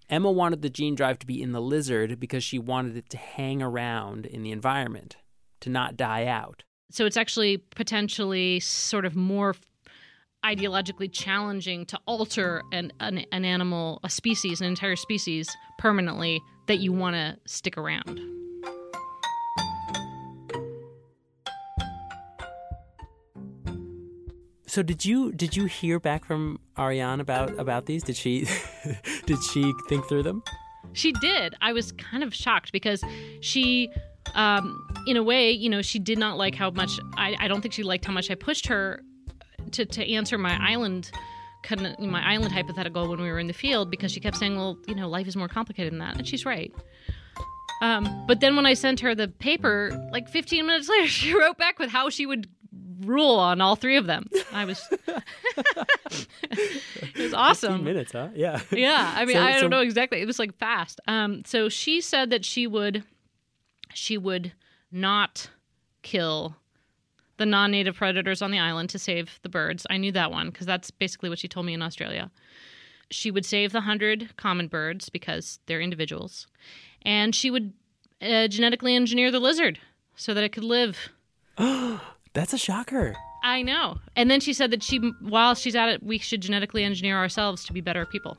Emma 0.10 0.32
wanted 0.32 0.62
the 0.62 0.70
gene 0.70 0.96
drive 0.96 1.18
to 1.20 1.26
be 1.26 1.42
in 1.42 1.52
the 1.52 1.62
lizard 1.62 2.20
because 2.20 2.44
she 2.44 2.60
wanted 2.60 2.96
it 2.96 3.10
to 3.10 3.18
hang 3.18 3.62
around 3.62 4.26
in 4.26 4.44
the 4.44 4.52
environment, 4.52 5.18
to 5.62 5.70
not 5.70 5.98
die 5.98 6.28
out. 6.28 6.64
So 6.92 7.06
it's 7.06 7.18
actually 7.18 7.58
potentially 7.58 8.60
sort 8.60 9.06
of 9.06 9.16
more 9.16 9.56
ideologically 10.46 11.12
challenging 11.12 11.88
to 11.88 12.00
alter 12.06 12.62
an, 12.72 12.94
an, 13.00 13.26
an 13.32 13.44
animal, 13.44 14.00
a 14.04 14.10
species, 14.10 14.62
an 14.62 14.68
entire 14.68 14.96
species 14.96 15.50
permanently 15.80 16.40
that 16.68 16.78
you 16.78 16.94
want 16.94 17.16
to 17.16 17.38
stick 17.48 17.78
around. 17.78 18.35
So 24.76 24.84
did 24.84 25.06
you 25.06 25.32
did 25.32 25.56
you 25.56 25.68
hear 25.68 26.02
back 26.02 26.26
from 26.26 26.60
Arian 26.78 27.22
about 27.22 27.58
about 27.58 27.86
these? 27.86 28.04
Did 28.04 28.18
she 28.18 28.46
did 29.26 29.42
she 29.42 29.72
think 29.88 30.06
through 30.10 30.24
them? 30.24 30.44
She 30.92 31.14
did. 31.14 31.56
I 31.62 31.72
was 31.72 31.94
kind 31.94 32.24
of 32.24 32.36
shocked 32.36 32.74
because 32.74 33.02
she 33.40 33.90
um, 34.34 34.86
in 35.08 35.16
a 35.16 35.24
way, 35.24 35.50
you 35.50 35.70
know, 35.70 35.82
she 35.82 35.98
did 35.98 36.20
not 36.20 36.38
like 36.38 36.56
how 36.56 36.72
much 36.72 37.00
I, 37.16 37.38
I 37.40 37.48
don't 37.48 37.62
think 37.62 37.74
she 37.74 37.84
liked 37.84 38.04
how 38.04 38.12
much 38.12 38.30
I 38.30 38.36
pushed 38.36 38.68
her 38.68 39.02
to, 39.72 39.86
to 39.86 40.12
answer 40.12 40.38
my 40.38 40.58
island 40.62 41.10
my 42.02 42.22
island 42.30 42.52
hypothetical 42.52 43.08
when 43.08 43.22
we 43.22 43.32
were 43.32 43.40
in 43.40 43.48
the 43.48 43.54
field 43.54 43.90
because 43.90 44.12
she 44.12 44.20
kept 44.20 44.36
saying, 44.36 44.58
"Well, 44.58 44.78
you 44.90 44.96
know, 44.96 45.08
life 45.08 45.26
is 45.26 45.38
more 45.38 45.48
complicated 45.48 45.94
than 45.94 46.00
that," 46.00 46.18
and 46.18 46.28
she's 46.28 46.46
right. 46.46 46.74
Um, 47.82 48.26
but 48.28 48.40
then 48.40 48.56
when 48.56 48.66
I 48.66 48.74
sent 48.74 49.00
her 49.02 49.16
the 49.16 49.28
paper, 49.28 49.92
like 50.12 50.30
15 50.30 50.66
minutes 50.66 50.90
later, 50.90 51.08
she 51.08 51.34
wrote 51.34 51.58
back 51.58 51.80
with 51.80 51.90
how 51.90 52.10
she 52.10 52.26
would 52.26 52.50
rule 53.06 53.36
on 53.36 53.62
all 53.62 53.76
three 53.76 53.98
of 53.98 54.08
them. 54.08 54.30
I 54.52 54.66
was, 54.66 54.88
it 56.52 57.18
was 57.18 57.34
awesome. 57.34 57.84
minutes, 57.84 58.12
huh? 58.12 58.30
Yeah. 58.36 58.62
Yeah. 58.72 59.14
I 59.16 59.26
mean, 59.26 59.36
so, 59.36 59.44
I 59.44 59.52
don't 59.54 59.62
so... 59.62 59.68
know 59.68 59.82
exactly. 59.82 60.22
It 60.22 60.26
was 60.26 60.40
like 60.40 60.56
fast. 60.58 61.00
Um, 61.08 61.44
so 61.46 61.70
she 61.70 62.02
said 62.02 62.30
that 62.30 62.46
she 62.46 62.68
would, 62.68 63.04
she 63.94 64.18
would 64.18 64.54
not 64.92 65.50
kill 66.02 66.56
the 67.38 67.46
non-native 67.46 67.96
predators 67.96 68.42
on 68.42 68.52
the 68.52 68.60
island 68.60 68.90
to 68.90 69.00
save 69.00 69.40
the 69.42 69.50
birds. 69.50 69.86
I 69.90 69.98
knew 69.98 70.12
that 70.14 70.32
one 70.32 70.50
because 70.50 70.66
that's 70.66 70.92
basically 70.92 71.30
what 71.30 71.40
she 71.40 71.48
told 71.48 71.66
me 71.66 71.74
in 71.74 71.82
Australia. 71.82 72.32
She 73.12 73.30
would 73.30 73.46
save 73.46 73.72
the 73.72 73.82
hundred 73.82 74.36
common 74.38 74.68
birds 74.68 75.10
because 75.10 75.60
they're 75.68 75.82
individuals, 75.82 76.48
and 77.04 77.36
she 77.36 77.52
would 77.52 77.74
uh, 78.22 78.48
genetically 78.48 78.96
engineer 78.96 79.32
the 79.32 79.40
lizard 79.40 79.80
so 80.16 80.34
that 80.34 80.44
it 80.44 80.50
could 80.50 80.64
live. 80.64 81.10
That's 82.36 82.54
a 82.54 82.58
shocker. 82.58 83.16
I 83.44 83.62
know. 83.62 83.98
And 84.16 84.30
then 84.30 84.40
she 84.40 84.54
said 84.54 84.72
that 84.72 84.84
she, 84.84 84.98
while 85.22 85.56
she's 85.56 85.76
at 85.76 85.90
it, 85.90 86.04
we 86.04 86.18
should 86.18 86.42
genetically 86.42 86.84
engineer 86.84 87.18
ourselves 87.18 87.64
to 87.66 87.74
be 87.74 87.82
better 87.82 88.06
people. 88.06 88.38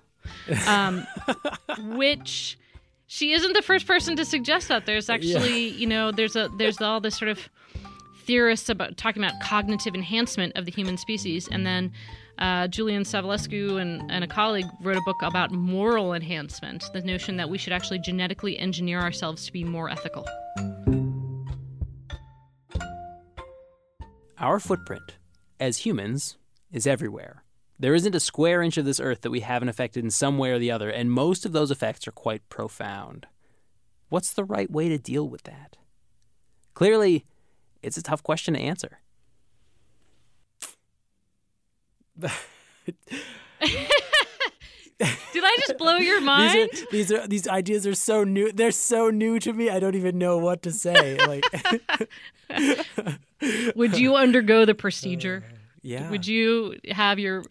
Um, 0.67 1.07
which 1.97 2.59
she 3.07 3.33
isn't 3.33 3.53
the 3.53 3.63
first 3.63 3.87
person 3.87 4.17
to 4.17 4.25
suggest 4.25 4.69
that. 4.69 4.87
There's 4.87 5.09
actually, 5.09 5.69
yeah. 5.69 5.77
you 5.77 5.87
know, 5.87 6.13
there's 6.13 6.37
a 6.37 6.49
there's 6.59 6.81
all 6.81 7.01
this 7.01 7.17
sort 7.17 7.31
of 7.31 7.49
theorists 8.25 8.69
about 8.69 8.97
talking 8.97 9.23
about 9.23 9.41
cognitive 9.41 9.95
enhancement 9.95 10.57
of 10.57 10.65
the 10.65 10.73
human 10.73 10.97
species, 10.97 11.49
and 11.49 11.65
then 11.65 11.93
uh, 12.39 12.67
Julian 12.67 13.05
Savulescu 13.05 13.81
and, 13.81 14.11
and 14.11 14.25
a 14.25 14.27
colleague 14.27 14.67
wrote 14.83 14.97
a 14.97 15.03
book 15.03 15.23
about 15.23 15.53
moral 15.53 16.13
enhancement, 16.13 16.85
the 16.93 17.01
notion 17.03 17.37
that 17.37 17.49
we 17.49 17.57
should 17.57 17.73
actually 17.73 18.01
genetically 18.01 18.59
engineer 18.59 19.01
ourselves 19.01 19.47
to 19.47 19.53
be 19.53 19.63
more 19.65 19.89
ethical. 19.89 20.27
Our 24.39 24.61
footprint, 24.61 25.17
as 25.59 25.79
humans, 25.79 26.37
is 26.71 26.87
everywhere. 26.87 27.43
There 27.79 27.95
isn't 27.95 28.15
a 28.15 28.21
square 28.21 28.61
inch 28.63 28.77
of 28.77 28.85
this 28.85 29.01
earth 29.01 29.23
that 29.23 29.31
we 29.31 29.41
haven't 29.41 29.71
affected 29.71 30.05
in 30.05 30.11
some 30.11 30.37
way 30.37 30.51
or 30.51 30.59
the 30.59 30.71
other, 30.71 30.91
and 30.91 31.11
most 31.11 31.47
of 31.47 31.53
those 31.53 31.71
effects 31.71 32.07
are 32.07 32.13
quite 32.13 32.47
profound. 32.51 33.27
What's 34.11 34.33
the 34.33 34.45
right 34.45 34.71
way 34.71 34.91
to 34.91 34.99
deal 34.99 35.27
with 35.27 35.45
that? 35.45 35.77
Clearly, 36.75 37.25
it's 37.83 37.97
a 37.97 38.03
tough 38.03 38.23
question 38.23 38.55
to 38.55 38.61
answer. 38.61 39.01
Did 44.99 45.45
I 45.45 45.57
just 45.61 45.77
blow 45.79 45.97
your 45.97 46.21
mind? 46.23 46.71
These 46.91 47.13
are, 47.13 47.21
these 47.21 47.25
are 47.25 47.27
these 47.29 47.49
ideas 47.49 47.87
are 47.87 47.95
so 47.95 48.25
new. 48.25 48.51
They're 48.51 48.71
so 48.71 49.11
new 49.11 49.39
to 49.41 49.53
me. 49.53 49.69
I 49.69 49.79
don't 49.79 49.95
even 49.95 50.17
know 50.19 50.39
what 50.39 50.63
to 50.63 50.73
say. 50.73 51.17
Like 51.19 51.45
Would 53.77 53.99
you 53.99 54.17
undergo 54.17 54.65
the 54.65 54.75
procedure? 54.75 55.45
Uh, 55.47 55.57
yeah. 55.83 56.11
Would 56.11 56.27
you 56.27 56.79
have 56.91 57.19
your 57.19 57.45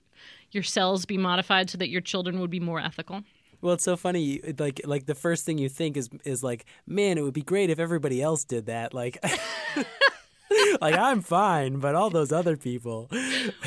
your 0.52 0.64
cells 0.64 1.06
be 1.06 1.18
modified 1.18 1.70
so 1.70 1.78
that 1.78 1.90
your 1.90 2.02
children 2.02 2.40
would 2.40 2.50
be 2.50 2.60
more 2.60 2.80
ethical? 2.80 3.24
Well, 3.62 3.74
it's 3.74 3.84
so 3.84 3.98
funny. 3.98 4.42
Like, 4.58 4.82
like 4.86 5.06
the 5.06 5.16
first 5.16 5.46
thing 5.46 5.58
you 5.58 5.70
think 5.70 5.98
is 5.98 6.10
is 6.24 6.44
like, 6.44 6.66
man, 6.88 7.18
it 7.18 7.22
would 7.24 7.34
be 7.34 7.42
great 7.42 7.70
if 7.70 7.80
everybody 7.80 8.22
else 8.22 8.44
did 8.44 8.68
that. 8.68 8.94
Like, 8.94 9.24
like 10.82 10.96
I'm 10.96 11.22
fine, 11.22 11.80
but 11.80 11.96
all 11.96 12.10
those 12.10 12.32
other 12.32 12.58
people. 12.58 13.08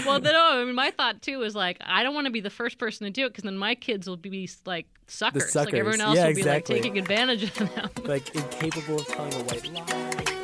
Well, 0.05 0.21
no, 0.21 0.31
oh, 0.35 0.63
I 0.63 0.65
mean, 0.65 0.75
my 0.75 0.91
thought 0.91 1.23
too 1.23 1.43
is 1.43 1.55
like, 1.55 1.79
I 1.81 2.03
don't 2.03 2.15
want 2.15 2.27
to 2.27 2.31
be 2.31 2.41
the 2.41 2.51
first 2.51 2.79
person 2.79 3.07
to 3.07 3.11
do 3.11 3.27
it 3.27 3.31
because 3.31 3.45
then 3.45 3.59
my 3.59 3.75
kids 3.75 4.09
will 4.09 4.17
be 4.17 4.49
like 4.65 4.87
suckers. 5.07 5.53
suckers. 5.53 5.73
Like 5.73 5.81
everyone 5.81 6.01
else 6.01 6.17
yeah, 6.17 6.25
will 6.25 6.31
exactly. 6.31 6.75
be 6.75 6.81
like 6.81 6.83
taking 6.83 6.99
advantage 6.99 7.43
of 7.45 7.75
them. 7.75 7.91
like 8.05 8.35
incapable 8.35 9.01
of 9.01 9.07
telling 9.09 9.35
a 9.35 9.43
white 9.45 9.73
lie. 9.73 10.38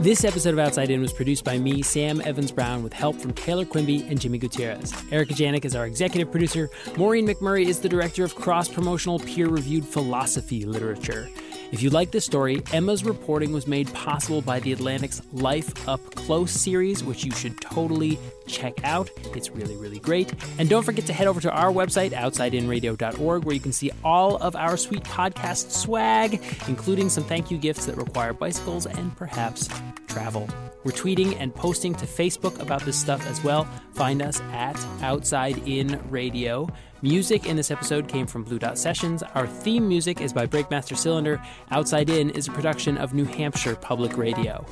This 0.00 0.24
episode 0.24 0.54
of 0.54 0.58
Outside 0.58 0.88
In 0.88 1.02
was 1.02 1.12
produced 1.12 1.44
by 1.44 1.58
me, 1.58 1.82
Sam 1.82 2.22
Evans 2.22 2.50
Brown, 2.50 2.82
with 2.82 2.94
help 2.94 3.16
from 3.16 3.34
Taylor 3.34 3.66
Quimby 3.66 4.02
and 4.08 4.18
Jimmy 4.18 4.38
Gutierrez. 4.38 4.94
Erica 5.12 5.34
Janik 5.34 5.66
is 5.66 5.76
our 5.76 5.84
executive 5.84 6.30
producer. 6.30 6.70
Maureen 6.96 7.28
McMurray 7.28 7.66
is 7.66 7.80
the 7.80 7.88
director 7.90 8.24
of 8.24 8.34
cross 8.34 8.66
promotional 8.66 9.18
peer 9.18 9.48
reviewed 9.48 9.84
philosophy 9.84 10.64
literature. 10.64 11.28
If 11.70 11.82
you 11.82 11.90
like 11.90 12.12
this 12.12 12.24
story, 12.24 12.62
Emma's 12.72 13.04
reporting 13.04 13.52
was 13.52 13.66
made 13.66 13.92
possible 13.92 14.40
by 14.40 14.58
The 14.58 14.72
Atlantic's 14.72 15.20
Life 15.34 15.86
Up 15.86 16.00
Close 16.14 16.50
series, 16.50 17.04
which 17.04 17.22
you 17.22 17.32
should 17.32 17.60
totally 17.60 18.18
check 18.50 18.84
out. 18.84 19.10
It's 19.34 19.50
really, 19.50 19.76
really 19.76 19.98
great. 19.98 20.32
And 20.58 20.68
don't 20.68 20.82
forget 20.82 21.06
to 21.06 21.12
head 21.12 21.26
over 21.26 21.40
to 21.40 21.50
our 21.50 21.72
website, 21.72 22.10
outsideinradio.org, 22.12 23.44
where 23.44 23.54
you 23.54 23.60
can 23.60 23.72
see 23.72 23.90
all 24.04 24.36
of 24.36 24.56
our 24.56 24.76
sweet 24.76 25.04
podcast 25.04 25.70
swag, 25.70 26.42
including 26.68 27.08
some 27.08 27.24
thank 27.24 27.50
you 27.50 27.58
gifts 27.58 27.86
that 27.86 27.96
require 27.96 28.32
bicycles 28.32 28.86
and 28.86 29.16
perhaps 29.16 29.68
travel. 30.08 30.48
We're 30.84 30.92
tweeting 30.92 31.36
and 31.38 31.54
posting 31.54 31.94
to 31.96 32.06
Facebook 32.06 32.58
about 32.60 32.82
this 32.82 32.98
stuff 32.98 33.26
as 33.26 33.44
well. 33.44 33.68
Find 33.92 34.22
us 34.22 34.40
at 34.52 34.78
Outside 35.02 35.58
In 35.68 36.00
Radio. 36.10 36.68
Music 37.02 37.46
in 37.46 37.56
this 37.56 37.70
episode 37.70 38.08
came 38.08 38.26
from 38.26 38.44
Blue 38.44 38.58
Dot 38.58 38.78
Sessions. 38.78 39.22
Our 39.34 39.46
theme 39.46 39.88
music 39.88 40.20
is 40.20 40.32
by 40.32 40.46
Breakmaster 40.46 40.96
Cylinder. 40.96 41.40
Outside 41.70 42.10
In 42.10 42.30
is 42.30 42.48
a 42.48 42.52
production 42.52 42.98
of 42.98 43.14
New 43.14 43.24
Hampshire 43.24 43.76
Public 43.76 44.16
Radio. 44.16 44.66